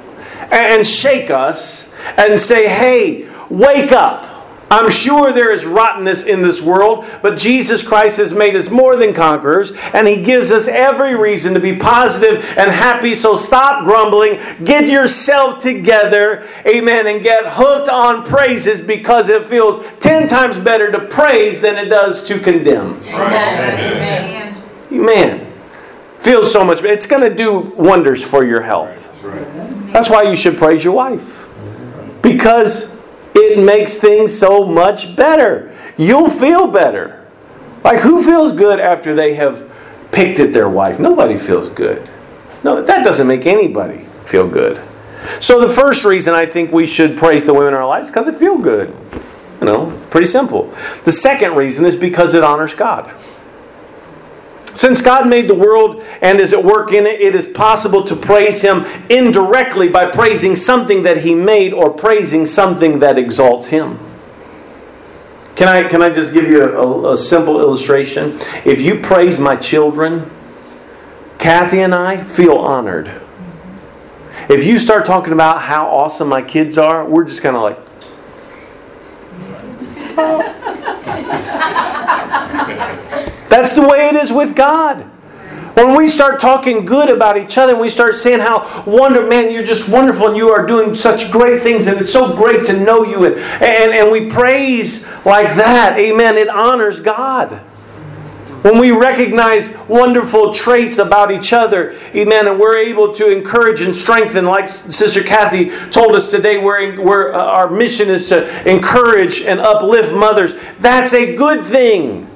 and 0.51 0.87
shake 0.87 1.31
us 1.31 1.95
and 2.17 2.41
say, 2.41 2.69
hey, 2.69 3.29
wake 3.51 3.93
up. 3.93 4.25
I'm 4.73 4.91
sure 4.91 5.35
there 5.35 5.53
is 5.53 5.67
rottenness 5.67 6.25
in 6.25 6.41
this 6.41 6.63
world, 6.63 7.05
but 7.21 7.37
Jesus 7.37 7.83
Christ 7.83 8.17
has 8.17 8.33
made 8.33 8.57
us 8.57 8.71
more 8.71 8.97
than 8.97 9.13
conquerors, 9.13 9.73
and 9.93 10.09
He 10.09 10.23
gives 10.23 10.51
us 10.51 10.67
every 10.67 11.15
reason 11.15 11.53
to 11.53 11.61
be 11.61 11.77
positive 11.77 12.43
and 12.57 12.71
happy. 12.71 13.15
So 13.15 13.37
stop 13.37 13.85
grumbling, 13.85 14.41
get 14.65 14.89
yourself 14.89 15.63
together, 15.63 16.49
amen, 16.67 17.07
and 17.07 17.23
get 17.23 17.45
hooked 17.47 17.91
on 17.91 18.25
praises 18.25 18.81
because 18.81 19.29
it 19.29 19.47
feels 19.47 19.85
10 20.01 20.27
times 20.27 20.59
better 20.59 20.91
to 20.91 21.01
praise 21.01 21.61
than 21.61 21.77
it 21.77 21.91
does 21.91 22.23
to 22.29 22.39
condemn. 22.39 22.99
Amen. 23.09 24.63
Amen. 24.91 25.53
Feels 26.21 26.51
so 26.51 26.65
much 26.65 26.79
better. 26.79 26.95
It's 26.95 27.05
going 27.05 27.29
to 27.29 27.35
do 27.35 27.75
wonders 27.77 28.25
for 28.25 28.43
your 28.43 28.63
health. 28.63 29.23
That's 29.93 30.09
why 30.09 30.23
you 30.23 30.35
should 30.35 30.57
praise 30.57 30.83
your 30.83 30.95
wife. 30.95 31.47
Because 32.23 33.02
it 33.35 33.59
makes 33.59 33.97
things 33.97 34.37
so 34.37 34.65
much 34.65 35.15
better. 35.17 35.75
You'll 35.97 36.31
feel 36.31 36.67
better. 36.67 37.27
Like, 37.85 38.01
who 38.01 38.23
feels 38.23 38.53
good 38.53 38.79
after 38.79 39.15
they 39.15 39.35
have 39.35 39.71
picked 40.13 40.39
at 40.41 40.53
their 40.53 40.69
wife? 40.69 40.99
Nobody 40.99 41.37
feels 41.37 41.69
good. 41.69 42.09
No, 42.63 42.83
that 42.83 43.05
doesn't 43.05 43.27
make 43.27 43.47
anybody 43.47 44.05
feel 44.25 44.49
good. 44.49 44.81
So, 45.41 45.61
the 45.61 45.69
first 45.69 46.05
reason 46.05 46.35
I 46.35 46.47
think 46.47 46.73
we 46.73 46.87
should 46.87 47.17
praise 47.17 47.45
the 47.45 47.55
women 47.55 47.69
in 47.69 47.75
our 47.75 47.87
lives 47.87 48.09
is 48.09 48.13
because 48.13 48.29
it 48.29 48.37
feels 48.37 48.63
good. 48.63 48.95
You 49.61 49.67
know, 49.67 50.01
pretty 50.11 50.27
simple. 50.27 50.75
The 51.05 51.13
second 51.13 51.55
reason 51.57 51.85
is 51.87 51.97
because 51.97 52.35
it 52.35 52.43
honors 52.43 52.75
God. 52.75 53.13
Since 54.75 55.03
God 55.03 55.29
made 55.29 55.49
the 55.49 55.55
world 55.55 56.03
and 56.23 56.41
is 56.41 56.53
at 56.53 56.65
work 56.65 56.93
in 56.93 57.07
it, 57.07 57.21
it 57.21 57.35
is 57.35 57.47
possible 57.47 58.03
to 58.05 58.17
praise 58.17 58.63
Him 58.63 58.85
indirectly 59.11 59.89
by 59.89 60.07
praising 60.07 60.57
something 60.57 61.03
that 61.03 61.19
He 61.19 61.35
made 61.35 61.73
or 61.73 61.91
praising 61.91 62.47
something 62.47 63.01
that 63.01 63.19
exalts 63.19 63.67
Him. 63.69 63.99
Can 65.55 65.69
I, 65.69 65.87
can 65.87 66.03
I 66.03 66.09
just 66.09 66.33
give 66.33 66.49
you 66.49 66.63
a, 66.65 67.13
a 67.13 67.17
simple 67.17 67.61
illustration? 67.61 68.39
If 68.65 68.81
you 68.81 68.99
praise 69.01 69.39
my 69.39 69.57
children, 69.57 70.31
Kathy 71.39 71.81
and 71.81 71.95
I 71.95 72.23
feel 72.23 72.57
honored. 72.57 73.11
If 74.49 74.65
you 74.65 74.79
start 74.79 75.05
talking 75.05 75.33
about 75.33 75.61
how 75.63 75.87
awesome 75.87 76.29
my 76.29 76.43
kids 76.43 76.79
are, 76.79 77.05
we're 77.05 77.25
just 77.25 77.43
kind 77.43 77.57
of 77.57 77.63
like, 77.63 77.79
That's 83.53 83.75
the 83.75 83.87
way 83.87 84.09
it 84.09 84.17
is 84.17 84.33
with 84.33 84.57
God. 84.57 85.03
When 85.75 85.95
we 85.95 86.09
start 86.09 86.41
talking 86.41 86.87
good 86.87 87.11
about 87.11 87.37
each 87.37 87.59
other 87.59 87.73
and 87.73 87.83
we 87.83 87.91
start 87.91 88.17
saying 88.17 88.41
how 88.41 88.83
wonder, 88.87 89.27
man, 89.27 89.53
you're 89.53 89.63
just 89.63 89.91
wonderful 89.91 90.29
and 90.29 90.39
you 90.39 90.49
are 90.49 90.67
doing 90.67 90.95
such 90.95 91.31
great 91.31 91.63
things 91.63 91.87
and 91.87 92.01
it's 92.01 92.11
so 92.11 92.35
great 92.35 92.65
to 92.65 92.73
know 92.73 93.05
you 93.05 93.27
and, 93.27 93.35
and, 93.37 93.93
and 93.93 94.11
we 94.11 94.31
praise 94.31 95.07
like 95.27 95.55
that, 95.57 95.99
amen, 95.99 96.39
it 96.39 96.49
honors 96.49 96.99
God. 96.99 97.59
When 98.63 98.79
we 98.79 98.91
recognize 98.91 99.77
wonderful 99.87 100.55
traits 100.55 100.97
about 100.97 101.31
each 101.31 101.53
other, 101.53 101.93
amen, 102.15 102.49
and 102.49 102.59
we're 102.59 102.79
able 102.79 103.13
to 103.13 103.31
encourage 103.31 103.83
and 103.83 103.95
strengthen, 103.95 104.47
like 104.47 104.71
Sister 104.71 105.23
Kathy 105.23 105.69
told 105.91 106.15
us 106.15 106.31
today, 106.31 106.57
where, 106.57 106.97
where 107.03 107.35
uh, 107.35 107.39
our 107.39 107.69
mission 107.69 108.09
is 108.09 108.31
to 108.31 108.67
encourage 108.67 109.43
and 109.43 109.61
uplift 109.61 110.15
mothers, 110.15 110.55
that's 110.79 111.13
a 111.13 111.37
good 111.37 111.67
thing. 111.67 112.31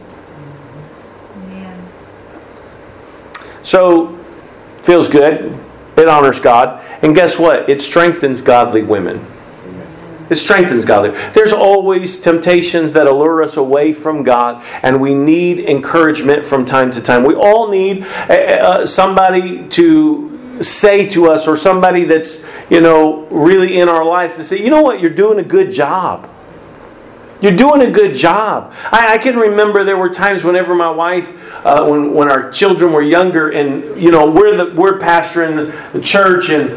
So, 3.66 4.16
feels 4.82 5.08
good. 5.08 5.52
It 5.96 6.08
honors 6.08 6.38
God. 6.38 6.84
And 7.02 7.16
guess 7.16 7.36
what? 7.36 7.68
It 7.68 7.82
strengthens 7.82 8.40
godly 8.40 8.84
women. 8.84 9.26
It 10.30 10.36
strengthens 10.36 10.84
godly. 10.84 11.10
There's 11.32 11.52
always 11.52 12.16
temptations 12.16 12.92
that 12.92 13.08
allure 13.08 13.42
us 13.42 13.56
away 13.56 13.92
from 13.92 14.22
God, 14.22 14.62
and 14.84 15.00
we 15.00 15.14
need 15.14 15.58
encouragement 15.58 16.46
from 16.46 16.64
time 16.64 16.92
to 16.92 17.00
time. 17.00 17.24
We 17.24 17.34
all 17.34 17.68
need 17.68 18.04
uh, 18.30 18.34
uh 18.34 18.86
somebody 18.86 19.66
to 19.70 20.62
say 20.62 21.04
to 21.08 21.26
us, 21.32 21.48
or 21.48 21.56
somebody 21.56 22.04
that's 22.04 22.46
you 22.70 22.80
know 22.80 23.26
really 23.32 23.80
in 23.80 23.88
our 23.88 24.04
lives 24.04 24.36
to 24.36 24.44
say, 24.44 24.62
you 24.62 24.70
know 24.70 24.82
what, 24.82 25.00
you're 25.00 25.10
doing 25.10 25.40
a 25.40 25.44
good 25.44 25.72
job. 25.72 26.30
You're 27.40 27.56
doing 27.56 27.82
a 27.82 27.90
good 27.90 28.14
job. 28.14 28.72
I, 28.90 29.14
I, 29.14 29.18
can 29.18 29.36
remember 29.36 29.84
there 29.84 29.98
were 29.98 30.08
times 30.08 30.42
whenever 30.42 30.74
my 30.74 30.90
wife, 30.90 31.66
uh, 31.66 31.84
when, 31.84 32.14
when 32.14 32.30
our 32.30 32.50
children 32.50 32.92
were 32.92 33.02
younger, 33.02 33.50
and 33.50 34.00
you 34.00 34.10
know 34.10 34.30
we're 34.30 34.56
the 34.56 34.74
we're 34.74 34.98
pastoring 34.98 35.70
the, 35.92 36.00
church, 36.00 36.48
and 36.48 36.70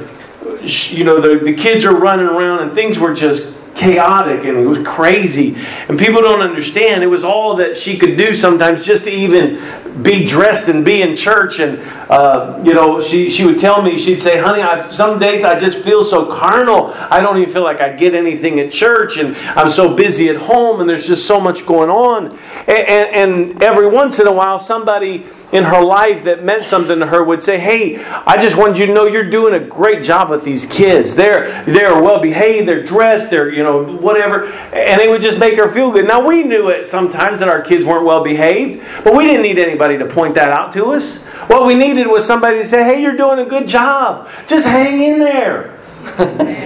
you 0.92 1.06
know 1.06 1.22
the, 1.22 1.44
the 1.44 1.54
kids 1.54 1.86
are 1.86 1.96
running 1.96 2.26
around, 2.26 2.64
and 2.64 2.76
things 2.76 3.00
were 3.00 3.14
just 3.14 3.59
chaotic 3.80 4.44
and 4.44 4.58
it 4.58 4.66
was 4.66 4.86
crazy. 4.86 5.56
And 5.88 5.98
people 5.98 6.22
don't 6.22 6.42
understand. 6.42 7.02
It 7.02 7.08
was 7.08 7.24
all 7.24 7.56
that 7.56 7.78
she 7.78 7.98
could 7.98 8.18
do 8.18 8.34
sometimes 8.34 8.86
just 8.86 9.06
to 9.06 9.10
even 9.10 10.04
be 10.04 10.26
dressed 10.26 10.68
and 10.68 10.84
be 10.84 11.02
in 11.02 11.16
church. 11.16 11.60
And, 11.60 11.80
uh, 12.10 12.62
you 12.62 12.74
know, 12.74 13.02
she, 13.02 13.30
she 13.30 13.46
would 13.46 13.58
tell 13.58 13.82
me, 13.82 13.98
she'd 13.98 14.22
say, 14.22 14.38
honey, 14.38 14.62
I, 14.62 14.90
some 14.90 15.18
days 15.18 15.46
I 15.46 15.58
just 15.58 15.80
feel 15.80 16.04
so 16.04 16.26
carnal. 16.26 16.92
I 17.10 17.22
don't 17.22 17.38
even 17.38 17.52
feel 17.52 17.64
like 17.64 17.80
I 17.80 17.94
get 17.94 18.14
anything 18.14 18.60
at 18.60 18.70
church. 18.70 19.18
And 19.18 19.36
I'm 19.58 19.70
so 19.70 19.96
busy 19.96 20.28
at 20.28 20.36
home 20.36 20.82
and 20.82 20.90
there's 20.90 21.08
just 21.08 21.26
so 21.26 21.40
much 21.40 21.66
going 21.66 21.90
on. 21.90 22.38
And, 22.68 22.70
and, 22.70 23.54
and 23.54 23.64
every 23.64 23.88
once 23.88 24.20
in 24.20 24.28
a 24.28 24.34
while, 24.34 24.60
somebody 24.60 25.26
in 25.52 25.64
her 25.64 25.84
life 25.84 26.24
that 26.26 26.44
meant 26.44 26.66
something 26.66 27.00
to 27.00 27.08
her 27.08 27.24
would 27.24 27.42
say, 27.42 27.58
Hey, 27.60 27.98
I 28.04 28.38
just 28.38 28.56
wanted 28.56 28.78
you 28.78 28.86
to 28.88 28.94
know 28.94 29.06
you're 29.06 29.30
doing 29.30 29.54
a 29.56 29.60
great 29.60 30.04
job 30.04 30.30
with 30.30 30.44
these 30.44 30.66
kids. 30.66 31.16
They're 31.16 31.64
they're 31.64 32.02
well 32.02 32.22
behaved, 32.22 32.68
they're 32.68 32.84
dressed, 32.84 33.30
they're 33.30 33.52
you 33.52 33.64
know, 33.64 33.84
whatever. 33.84 34.46
And 34.48 35.02
it 35.02 35.10
would 35.10 35.22
just 35.22 35.40
make 35.40 35.58
her 35.58 35.72
feel 35.72 35.92
good. 35.92 36.08
Now 36.08 36.26
we 36.26 36.44
knew 36.44 36.70
it 36.70 36.86
sometimes 36.88 37.40
that 37.40 37.50
our 37.50 37.62
kids 37.62 37.86
weren't 37.86 38.06
well 38.06 38.24
behaved, 38.24 38.86
but 39.04 39.16
we 39.16 39.26
didn't 39.26 39.42
need 39.42 39.58
anybody 39.58 39.98
to 39.98 40.06
point 40.06 40.36
that 40.36 40.52
out 40.52 40.72
to 40.74 40.92
us. 40.92 41.26
What 41.48 41.66
we 41.66 41.74
needed 41.74 42.08
was 42.08 42.26
somebody 42.26 42.58
to 42.58 42.68
say, 42.68 42.84
Hey, 42.84 43.02
you're 43.02 43.18
doing 43.18 43.40
a 43.40 43.46
good 43.46 43.68
job. 43.68 44.30
Just 44.48 44.68
hang 44.68 45.02
in 45.02 45.20
there. 45.20 45.76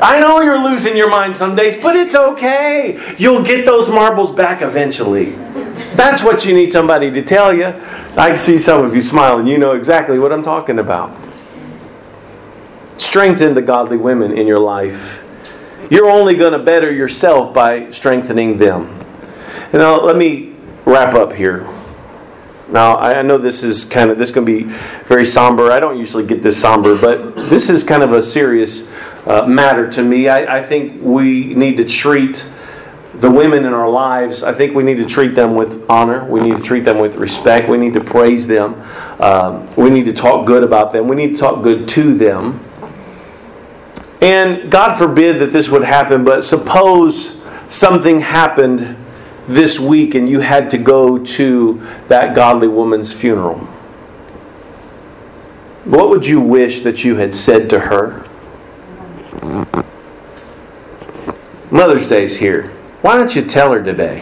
I 0.00 0.18
know 0.20 0.40
you're 0.40 0.62
losing 0.62 0.96
your 0.96 1.08
mind 1.08 1.36
some 1.36 1.54
days, 1.54 1.80
but 1.80 1.96
it's 1.96 2.14
okay. 2.14 2.98
You'll 3.16 3.44
get 3.44 3.64
those 3.64 3.88
marbles 3.88 4.32
back 4.32 4.60
eventually. 4.60 5.34
That's 5.94 6.22
what 6.22 6.44
you 6.44 6.54
need 6.54 6.72
somebody 6.72 7.10
to 7.10 7.22
tell 7.22 7.52
you. 7.52 7.66
I 8.16 8.36
see 8.36 8.58
some 8.58 8.84
of 8.84 8.94
you 8.94 9.00
smiling. 9.00 9.46
You 9.46 9.58
know 9.58 9.72
exactly 9.72 10.18
what 10.18 10.32
I'm 10.32 10.42
talking 10.42 10.78
about. 10.78 11.16
Strengthen 12.96 13.54
the 13.54 13.62
godly 13.62 13.96
women 13.96 14.36
in 14.36 14.46
your 14.46 14.58
life. 14.58 15.22
You're 15.90 16.10
only 16.10 16.34
going 16.34 16.52
to 16.52 16.58
better 16.58 16.90
yourself 16.90 17.54
by 17.54 17.90
strengthening 17.90 18.58
them. 18.58 19.04
Now 19.72 20.00
let 20.00 20.16
me 20.16 20.54
wrap 20.84 21.14
up 21.14 21.32
here. 21.32 21.68
Now 22.68 22.96
I 22.96 23.22
know 23.22 23.38
this 23.38 23.62
is 23.62 23.84
kind 23.84 24.10
of 24.10 24.18
this 24.18 24.30
is 24.30 24.34
going 24.34 24.46
to 24.46 24.64
be 24.64 24.72
very 25.04 25.26
somber. 25.26 25.70
I 25.70 25.78
don't 25.78 25.98
usually 25.98 26.26
get 26.26 26.42
this 26.42 26.60
somber, 26.60 26.98
but 26.98 27.36
this 27.48 27.68
is 27.68 27.84
kind 27.84 28.02
of 28.02 28.12
a 28.12 28.22
serious 28.22 28.90
uh, 29.26 29.46
matter 29.46 29.90
to 29.92 30.02
me. 30.02 30.28
I, 30.28 30.58
I 30.58 30.62
think 30.62 31.02
we 31.02 31.54
need 31.54 31.76
to 31.76 31.84
treat 31.84 32.48
the 33.20 33.30
women 33.30 33.64
in 33.64 33.72
our 33.72 33.88
lives, 33.88 34.42
I 34.42 34.52
think 34.52 34.74
we 34.74 34.82
need 34.82 34.96
to 34.96 35.06
treat 35.06 35.34
them 35.34 35.54
with 35.54 35.88
honor. 35.88 36.24
We 36.24 36.40
need 36.40 36.56
to 36.56 36.62
treat 36.62 36.84
them 36.84 36.98
with 36.98 37.16
respect. 37.16 37.68
We 37.68 37.78
need 37.78 37.94
to 37.94 38.02
praise 38.02 38.46
them. 38.46 38.80
Um, 39.20 39.72
we 39.76 39.90
need 39.90 40.06
to 40.06 40.12
talk 40.12 40.46
good 40.46 40.64
about 40.64 40.92
them. 40.92 41.08
We 41.08 41.16
need 41.16 41.34
to 41.34 41.40
talk 41.40 41.62
good 41.62 41.88
to 41.88 42.14
them. 42.14 42.60
And 44.20 44.70
God 44.70 44.96
forbid 44.96 45.38
that 45.38 45.52
this 45.52 45.68
would 45.68 45.84
happen, 45.84 46.24
but 46.24 46.44
suppose 46.44 47.40
something 47.68 48.20
happened 48.20 48.96
this 49.46 49.78
week 49.78 50.14
and 50.14 50.28
you 50.28 50.40
had 50.40 50.70
to 50.70 50.78
go 50.78 51.18
to 51.18 51.86
that 52.08 52.34
godly 52.34 52.68
woman's 52.68 53.12
funeral. 53.12 53.58
What 55.84 56.08
would 56.08 56.26
you 56.26 56.40
wish 56.40 56.80
that 56.80 57.04
you 57.04 57.16
had 57.16 57.34
said 57.34 57.68
to 57.70 57.80
her? 57.80 58.24
Mother's 61.70 62.06
Day's 62.06 62.36
here. 62.36 62.73
Why 63.04 63.18
don't 63.18 63.36
you 63.36 63.42
tell 63.44 63.70
her 63.74 63.82
today? 63.82 64.20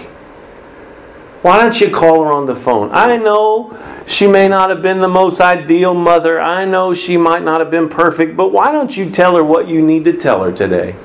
Why 1.43 1.61
don't 1.61 1.81
you 1.81 1.89
call 1.89 2.25
her 2.25 2.33
on 2.33 2.47
the 2.47 2.57
phone? 2.57 2.91
I 2.91 3.17
know 3.17 3.79
she 4.09 4.27
may 4.27 4.49
not 4.49 4.71
have 4.71 4.83
been 4.83 4.99
the 4.99 5.07
most 5.07 5.41
ideal 5.41 5.95
mother. 5.95 6.41
I 6.41 6.65
know 6.65 6.93
she 6.93 7.17
might 7.17 7.45
not 7.45 7.61
have 7.61 7.71
been 7.71 7.89
perfect, 7.89 8.37
but 8.37 8.51
why 8.51 8.73
don't 8.73 8.97
you 8.97 9.09
tell 9.09 9.37
her 9.37 9.45
what 9.45 9.69
you 9.69 9.83
need 9.83 10.03
to 10.07 10.13
tell 10.13 10.43
her 10.43 10.51
today? 10.51 10.97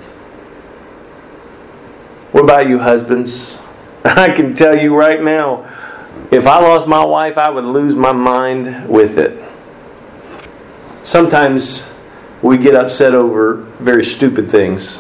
What 2.32 2.46
about 2.46 2.68
you, 2.68 2.80
husbands? 2.80 3.62
I 4.04 4.32
can 4.32 4.56
tell 4.56 4.76
you 4.76 4.96
right 4.96 5.22
now, 5.22 5.64
if 6.32 6.48
I 6.48 6.60
lost 6.60 6.88
my 6.88 7.06
wife, 7.06 7.38
I 7.38 7.52
would 7.52 7.64
lose 7.64 7.94
my 7.94 8.12
mind 8.12 8.90
with 8.90 9.20
it. 9.20 9.38
Sometimes 11.04 11.88
we 12.42 12.58
get 12.58 12.74
upset 12.74 13.14
over 13.14 13.58
very 13.78 14.04
stupid 14.04 14.50
things. 14.50 15.00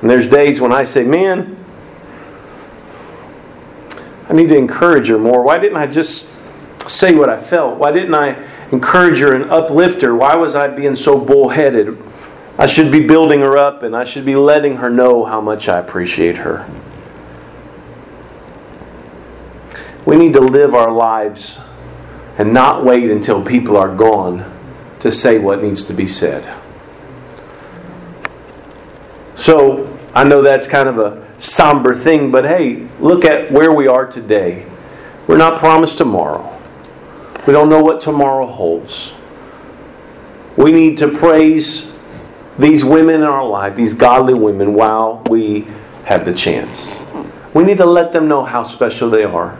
And 0.00 0.08
there's 0.08 0.26
days 0.26 0.60
when 0.60 0.72
I 0.72 0.84
say, 0.84 1.04
man, 1.04 1.56
I 4.28 4.32
need 4.32 4.48
to 4.50 4.56
encourage 4.56 5.08
her 5.08 5.18
more. 5.18 5.42
Why 5.42 5.58
didn't 5.58 5.78
I 5.78 5.86
just 5.86 6.36
say 6.88 7.14
what 7.14 7.28
I 7.28 7.36
felt? 7.36 7.78
Why 7.78 7.90
didn't 7.90 8.14
I 8.14 8.46
encourage 8.70 9.18
her 9.20 9.34
and 9.34 9.50
uplift 9.50 10.02
her? 10.02 10.14
Why 10.14 10.36
was 10.36 10.54
I 10.54 10.68
being 10.68 10.96
so 10.96 11.18
bullheaded? 11.18 11.96
I 12.58 12.66
should 12.66 12.90
be 12.90 13.06
building 13.06 13.40
her 13.40 13.56
up 13.56 13.82
and 13.82 13.96
I 13.96 14.04
should 14.04 14.24
be 14.24 14.36
letting 14.36 14.76
her 14.76 14.90
know 14.90 15.24
how 15.24 15.40
much 15.40 15.68
I 15.68 15.78
appreciate 15.78 16.38
her. 16.38 16.68
We 20.04 20.16
need 20.16 20.32
to 20.34 20.40
live 20.40 20.74
our 20.74 20.90
lives 20.90 21.58
and 22.36 22.52
not 22.52 22.84
wait 22.84 23.10
until 23.10 23.44
people 23.44 23.76
are 23.76 23.94
gone 23.94 24.50
to 25.00 25.12
say 25.12 25.38
what 25.38 25.62
needs 25.62 25.84
to 25.84 25.92
be 25.92 26.06
said. 26.06 26.52
So 29.38 29.96
I 30.14 30.24
know 30.24 30.42
that's 30.42 30.66
kind 30.66 30.88
of 30.88 30.98
a 30.98 31.24
somber 31.40 31.94
thing, 31.94 32.32
but 32.32 32.44
hey, 32.44 32.88
look 32.98 33.24
at 33.24 33.52
where 33.52 33.72
we 33.72 33.86
are 33.86 34.04
today. 34.04 34.66
We're 35.28 35.36
not 35.36 35.60
promised 35.60 35.96
tomorrow. 35.96 36.60
We 37.46 37.52
don't 37.52 37.68
know 37.68 37.80
what 37.80 38.00
tomorrow 38.00 38.46
holds. 38.46 39.14
We 40.56 40.72
need 40.72 40.98
to 40.98 41.16
praise 41.16 41.96
these 42.58 42.84
women 42.84 43.14
in 43.14 43.22
our 43.22 43.46
life, 43.46 43.76
these 43.76 43.94
godly 43.94 44.34
women, 44.34 44.74
while 44.74 45.22
we 45.30 45.68
have 46.04 46.24
the 46.24 46.34
chance. 46.34 47.00
We 47.54 47.62
need 47.62 47.78
to 47.78 47.86
let 47.86 48.10
them 48.10 48.26
know 48.26 48.42
how 48.42 48.64
special 48.64 49.08
they 49.08 49.22
are. 49.22 49.56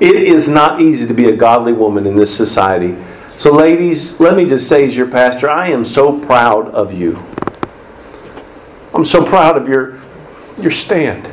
It 0.00 0.16
is 0.16 0.48
not 0.48 0.80
easy 0.80 1.06
to 1.06 1.14
be 1.14 1.28
a 1.28 1.36
godly 1.36 1.72
woman 1.72 2.08
in 2.08 2.16
this 2.16 2.36
society. 2.36 2.96
So, 3.36 3.52
ladies, 3.52 4.18
let 4.18 4.34
me 4.34 4.46
just 4.46 4.68
say, 4.68 4.84
as 4.84 4.96
your 4.96 5.06
pastor, 5.06 5.48
I 5.48 5.68
am 5.68 5.84
so 5.84 6.18
proud 6.18 6.68
of 6.70 6.92
you. 6.92 7.24
I'm 8.94 9.04
so 9.04 9.24
proud 9.24 9.56
of 9.56 9.68
your, 9.68 9.98
your 10.58 10.70
stand. 10.70 11.32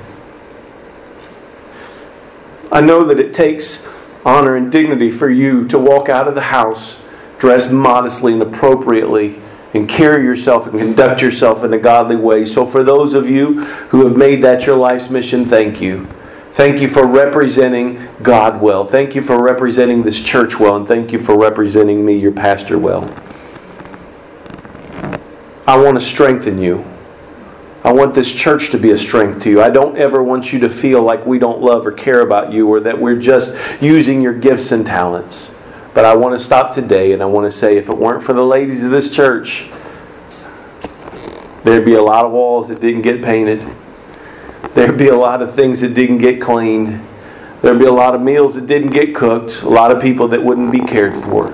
I 2.72 2.82
know 2.82 3.04
that 3.04 3.20
it 3.20 3.34
takes 3.34 3.88
honor 4.26 4.56
and 4.56 4.72
dignity 4.72 5.10
for 5.10 5.30
you 5.30 5.68
to 5.68 5.80
walk 5.80 6.08
out 6.08 6.28
of 6.28 6.36
the 6.36 6.42
house 6.42 7.02
dressed 7.40 7.72
modestly 7.72 8.34
and 8.34 8.42
appropriately 8.42 9.42
and 9.74 9.88
carry 9.88 10.24
yourself 10.24 10.68
and 10.68 10.78
conduct 10.80 11.22
yourself 11.22 11.64
in 11.64 11.74
a 11.74 11.78
godly 11.78 12.16
way. 12.16 12.46
So, 12.46 12.66
for 12.66 12.84
those 12.84 13.14
of 13.14 13.30
you 13.30 13.64
who 13.64 14.06
have 14.06 14.18
made 14.18 14.42
that 14.44 14.66
your 14.66 14.76
life's 14.76 15.10
mission, 15.10 15.46
thank 15.46 15.80
you. 15.80 16.06
Thank 16.54 16.82
you 16.82 16.90
for 16.90 17.06
representing 17.06 18.08
God 18.22 18.62
well. 18.62 18.86
Thank 18.86 19.16
you 19.16 19.22
for 19.22 19.42
representing 19.42 20.04
this 20.04 20.20
church 20.20 20.60
well. 20.60 20.76
And 20.76 20.88
thank 20.88 21.12
you 21.12 21.20
for 21.20 21.38
representing 21.38 22.06
me, 22.06 22.18
your 22.18 22.32
pastor, 22.32 22.78
well. 22.78 23.04
I 25.68 25.78
want 25.78 25.96
to 25.96 26.02
strengthen 26.02 26.58
you. 26.58 26.84
I 27.84 27.94
want 27.94 28.14
this 28.14 28.34
church 28.34 28.72
to 28.72 28.78
be 28.78 28.92
a 28.92 28.98
strength 28.98 29.40
to 29.42 29.50
you. 29.50 29.62
I 29.62 29.70
don't 29.70 29.98
ever 29.98 30.22
want 30.22 30.52
you 30.52 30.60
to 30.60 30.70
feel 30.70 31.02
like 31.02 31.26
we 31.26 31.40
don't 31.40 31.62
love 31.62 31.88
or 31.88 31.92
care 31.92 32.22
about 32.22 32.52
you 32.52 32.68
or 32.68 32.82
that 32.82 33.00
we're 33.00 33.20
just 33.20 33.58
using 33.82 34.22
your 34.22 34.34
gifts 34.34 34.72
and 34.74 34.86
talents. 34.86 35.50
But 35.94 36.04
I 36.04 36.16
want 36.16 36.38
to 36.38 36.44
stop 36.44 36.74
today 36.74 37.14
and 37.14 37.22
I 37.22 37.26
want 37.26 37.52
to 37.52 37.58
say 37.58 37.78
if 37.78 37.88
it 37.88 37.98
weren't 37.98 38.24
for 38.24 38.34
the 38.34 38.44
ladies 38.44 38.84
of 38.84 38.92
this 38.92 39.10
church, 39.10 39.70
there'd 41.64 41.86
be 41.86 41.96
a 41.96 42.02
lot 42.02 42.26
of 42.26 42.32
walls 42.32 42.68
that 42.68 42.82
didn't 42.82 43.02
get 43.02 43.24
painted. 43.24 43.66
There'd 44.74 44.98
be 44.98 45.08
a 45.08 45.18
lot 45.18 45.42
of 45.42 45.56
things 45.56 45.80
that 45.82 45.94
didn't 45.94 46.18
get 46.18 46.42
cleaned. 46.42 47.02
There'd 47.62 47.80
be 47.80 47.86
a 47.86 47.92
lot 47.92 48.14
of 48.14 48.22
meals 48.22 48.56
that 48.56 48.68
didn't 48.68 48.92
get 48.92 49.16
cooked, 49.16 49.64
a 49.64 49.70
lot 49.70 49.96
of 49.96 50.02
people 50.02 50.28
that 50.30 50.44
wouldn't 50.44 50.72
be 50.72 50.80
cared 50.80 51.16
for. 51.16 51.54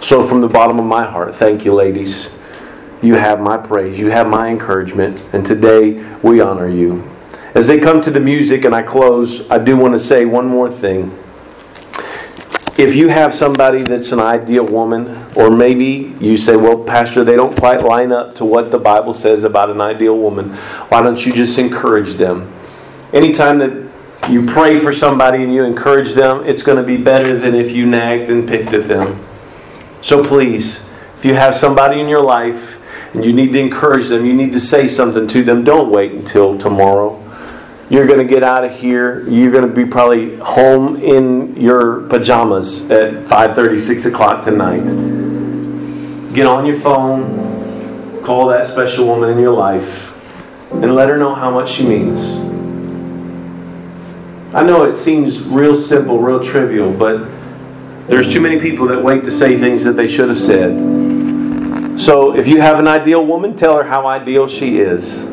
So, 0.00 0.22
from 0.22 0.40
the 0.40 0.48
bottom 0.48 0.78
of 0.78 0.86
my 0.86 1.04
heart, 1.04 1.34
thank 1.34 1.64
you, 1.64 1.74
ladies. 1.74 2.37
You 3.00 3.14
have 3.14 3.40
my 3.40 3.56
praise, 3.56 3.98
you 3.98 4.10
have 4.10 4.26
my 4.26 4.48
encouragement, 4.48 5.24
and 5.32 5.46
today 5.46 6.04
we 6.22 6.40
honor 6.40 6.68
you. 6.68 7.08
As 7.54 7.68
they 7.68 7.78
come 7.78 8.00
to 8.00 8.10
the 8.10 8.20
music 8.20 8.64
and 8.64 8.74
I 8.74 8.82
close, 8.82 9.48
I 9.50 9.58
do 9.58 9.76
want 9.76 9.94
to 9.94 10.00
say 10.00 10.24
one 10.24 10.46
more 10.46 10.68
thing. 10.68 11.16
If 12.76 12.94
you 12.94 13.08
have 13.08 13.32
somebody 13.32 13.82
that's 13.82 14.12
an 14.12 14.20
ideal 14.20 14.64
woman, 14.64 15.26
or 15.36 15.50
maybe 15.50 16.14
you 16.20 16.36
say, 16.36 16.56
well, 16.56 16.82
Pastor, 16.84 17.24
they 17.24 17.36
don't 17.36 17.56
quite 17.56 17.82
line 17.82 18.12
up 18.12 18.34
to 18.36 18.44
what 18.44 18.70
the 18.70 18.78
Bible 18.78 19.12
says 19.12 19.44
about 19.44 19.70
an 19.70 19.80
ideal 19.80 20.18
woman, 20.18 20.50
why 20.88 21.00
don't 21.00 21.24
you 21.24 21.32
just 21.32 21.58
encourage 21.58 22.14
them? 22.14 22.52
Anytime 23.12 23.58
that 23.58 23.92
you 24.28 24.44
pray 24.44 24.78
for 24.78 24.92
somebody 24.92 25.42
and 25.42 25.54
you 25.54 25.64
encourage 25.64 26.14
them, 26.14 26.44
it's 26.44 26.62
going 26.62 26.78
to 26.78 26.84
be 26.84 26.96
better 26.96 27.38
than 27.38 27.54
if 27.54 27.70
you 27.70 27.86
nagged 27.86 28.30
and 28.30 28.46
picked 28.46 28.72
at 28.72 28.88
them. 28.88 29.24
So 30.02 30.24
please, 30.24 30.84
if 31.16 31.24
you 31.24 31.34
have 31.34 31.54
somebody 31.54 32.00
in 32.00 32.08
your 32.08 32.22
life 32.22 32.77
and 33.14 33.24
you 33.24 33.32
need 33.32 33.52
to 33.52 33.58
encourage 33.58 34.08
them, 34.08 34.24
you 34.24 34.34
need 34.34 34.52
to 34.52 34.60
say 34.60 34.86
something 34.86 35.26
to 35.28 35.42
them, 35.42 35.64
don't 35.64 35.90
wait 35.90 36.12
until 36.12 36.58
tomorrow 36.58 37.24
you're 37.90 38.06
going 38.06 38.18
to 38.18 38.24
get 38.24 38.42
out 38.42 38.64
of 38.64 38.72
here. 38.72 39.26
You're 39.28 39.50
going 39.50 39.66
to 39.66 39.74
be 39.74 39.86
probably 39.86 40.36
home 40.36 40.96
in 40.96 41.56
your 41.56 42.02
pajamas 42.02 42.90
at 42.90 43.24
5:30, 43.24 43.80
6 43.80 44.04
o'clock 44.06 44.44
tonight. 44.44 44.82
Get 46.34 46.46
on 46.46 46.66
your 46.66 46.78
phone, 46.80 48.22
call 48.22 48.48
that 48.48 48.66
special 48.66 49.06
woman 49.06 49.30
in 49.30 49.38
your 49.38 49.54
life, 49.54 50.12
and 50.70 50.94
let 50.94 51.08
her 51.08 51.16
know 51.16 51.34
how 51.34 51.50
much 51.50 51.72
she 51.72 51.86
means. 51.86 52.46
I 54.54 54.62
know 54.62 54.84
it 54.84 54.96
seems 54.96 55.42
real 55.42 55.74
simple, 55.74 56.18
real 56.18 56.44
trivial, 56.44 56.92
but 56.92 57.26
there's 58.06 58.32
too 58.32 58.40
many 58.40 58.58
people 58.58 58.86
that 58.88 59.02
wait 59.02 59.24
to 59.24 59.32
say 59.32 59.58
things 59.58 59.84
that 59.84 59.92
they 59.92 60.08
should 60.08 60.28
have 60.28 60.38
said. 60.38 61.07
So 61.98 62.36
if 62.36 62.46
you 62.46 62.60
have 62.60 62.78
an 62.78 62.86
ideal 62.86 63.26
woman, 63.26 63.56
tell 63.56 63.76
her 63.76 63.82
how 63.82 64.06
ideal 64.06 64.46
she 64.46 64.78
is. 64.78 65.24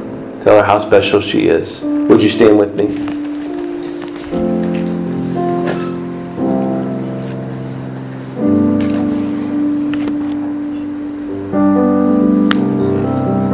Tell 0.42 0.60
her 0.60 0.64
how 0.64 0.80
special 0.80 1.22
she 1.22 1.48
is. 1.48 1.84
Would 1.84 2.24
you 2.24 2.28
stand 2.28 2.58
with 2.58 2.76
me? 2.76 2.88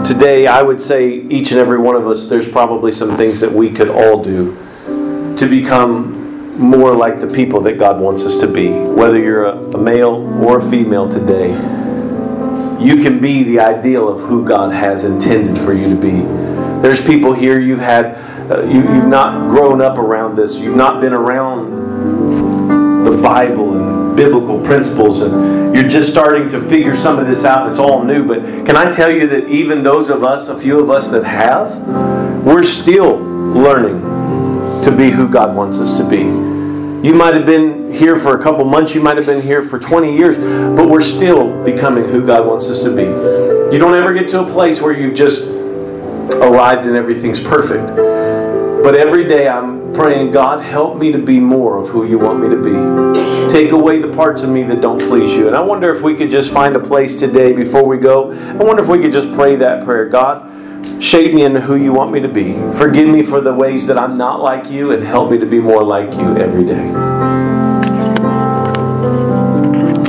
Today, 0.06 0.48
I 0.48 0.62
would 0.62 0.82
say 0.82 1.10
each 1.10 1.52
and 1.52 1.60
every 1.60 1.80
one 1.80 1.98
of 1.98 2.08
us, 2.08 2.28
there's 2.28 2.48
probably 2.48 2.94
some 2.94 3.18
things 3.18 3.42
that 3.42 3.52
we 3.52 3.72
could 3.72 3.90
all 3.90 4.24
do 4.24 4.56
to 5.36 5.48
become 5.50 6.58
more 6.58 6.96
like 6.96 7.20
the 7.20 7.28
people 7.28 7.60
that 7.62 7.78
God 7.78 8.00
wants 8.00 8.24
us 8.24 8.38
to 8.38 8.48
be. 8.48 8.70
Whether 8.70 9.20
you're 9.20 9.46
a, 9.46 9.78
male 9.78 10.16
or 10.46 10.60
a 10.60 10.70
female 10.72 11.10
today, 11.10 11.52
you 12.82 13.02
can 13.02 13.20
be 13.20 13.44
the 13.44 13.60
ideal 13.60 14.10
of 14.10 14.22
who 14.22 14.46
God 14.46 14.72
has 14.72 15.04
intended 15.04 15.58
for 15.58 15.74
you 15.74 15.90
to 15.90 15.96
be. 15.96 16.22
There's 16.82 17.00
people 17.00 17.34
here 17.34 17.60
you've 17.60 17.80
had, 17.80 18.16
uh, 18.52 18.64
you, 18.64 18.80
you've 18.80 19.08
not 19.08 19.50
grown 19.50 19.82
up 19.82 19.98
around 19.98 20.36
this. 20.36 20.58
You've 20.58 20.76
not 20.76 21.00
been 21.00 21.14
around 21.14 23.06
the 23.06 23.22
Bible 23.22 23.78
and 23.78 24.16
biblical 24.16 24.64
principles, 24.64 25.22
and 25.22 25.76
you're 25.76 25.88
just 25.88 26.10
starting 26.10 26.50
to 26.50 26.62
figure 26.70 26.96
some 26.96 27.20
of 27.20 27.28
this 27.28 27.46
out. 27.46 27.70
It's 27.70 27.80
all 27.80 28.04
new. 28.04 28.26
But 28.26 28.42
can 28.66 28.76
I 28.76 28.92
tell 28.92 29.12
you 29.12 29.28
that 29.28 29.48
even 29.48 29.84
those 29.84 30.10
of 30.10 30.24
us, 30.24 30.48
a 30.48 30.60
few 30.60 30.80
of 30.80 30.90
us 30.90 31.10
that 31.10 31.24
have, 31.24 31.78
we're 32.44 32.64
still 32.64 33.18
learning 33.18 34.02
to 34.84 34.92
be 34.92 35.12
who 35.12 35.30
God 35.30 35.56
wants 35.56 35.78
us 35.78 35.98
to 35.98 36.04
be. 36.04 36.61
You 37.04 37.16
might 37.16 37.34
have 37.34 37.48
been 37.48 37.92
here 37.92 38.16
for 38.16 38.38
a 38.38 38.44
couple 38.44 38.64
months, 38.64 38.94
you 38.94 39.02
might 39.02 39.18
have 39.18 39.26
been 39.26 39.42
here 39.42 39.64
for 39.64 39.80
20 39.80 40.16
years, 40.16 40.38
but 40.38 40.88
we're 40.88 41.02
still 41.02 41.64
becoming 41.64 42.04
who 42.04 42.24
God 42.24 42.46
wants 42.46 42.68
us 42.68 42.84
to 42.84 42.96
be. 42.96 43.06
You 43.74 43.80
don't 43.80 43.96
ever 43.96 44.14
get 44.14 44.28
to 44.30 44.42
a 44.42 44.46
place 44.46 44.80
where 44.82 44.94
you've 44.94 45.16
just 45.16 45.42
arrived 46.36 46.86
and 46.86 46.96
everything's 46.96 47.40
perfect. 47.40 47.88
But 48.84 48.94
every 48.94 49.28
day 49.28 49.48
I'm 49.48 49.92
praying, 49.94 50.30
God, 50.30 50.62
help 50.62 50.98
me 51.00 51.12
to 51.12 51.18
be 51.18 51.40
more 51.40 51.80
of 51.80 51.90
who 51.90 52.06
you 52.06 52.20
want 52.20 52.40
me 52.40 52.50
to 52.50 52.62
be. 52.62 53.52
Take 53.52 53.72
away 53.72 53.98
the 53.98 54.14
parts 54.14 54.44
of 54.44 54.52
me 54.52 54.62
that 54.64 54.80
don't 54.80 55.00
please 55.00 55.34
you. 55.34 55.48
And 55.48 55.56
I 55.56 55.62
wonder 55.62 55.90
if 55.90 56.04
we 56.04 56.14
could 56.14 56.30
just 56.30 56.52
find 56.52 56.76
a 56.76 56.80
place 56.80 57.16
today 57.16 57.52
before 57.52 57.84
we 57.84 57.98
go. 57.98 58.32
I 58.32 58.64
wonder 58.64 58.84
if 58.84 58.90
we 58.90 59.00
could 59.00 59.12
just 59.12 59.32
pray 59.34 59.56
that 59.56 59.84
prayer. 59.84 60.08
God, 60.08 60.52
shape 61.02 61.34
me 61.34 61.44
into 61.44 61.62
who 61.62 61.76
you 61.76 61.92
want 61.92 62.12
me 62.12 62.20
to 62.20 62.28
be. 62.28 62.54
Forgive 62.78 63.10
me 63.10 63.24
for 63.24 63.42
the 63.42 63.54
ways 63.54 63.88
that 63.88 63.98
I'm 63.98 64.18
not 64.18 64.42
like 64.42 64.70
you 64.70 64.92
and 64.92 65.04
help 65.04 65.32
me 65.32 65.38
to 65.40 65.46
be 65.46 65.60
more 65.60 65.84
like 65.84 66.14
you 66.14 66.38
every 66.38 66.64
day. 66.64 67.51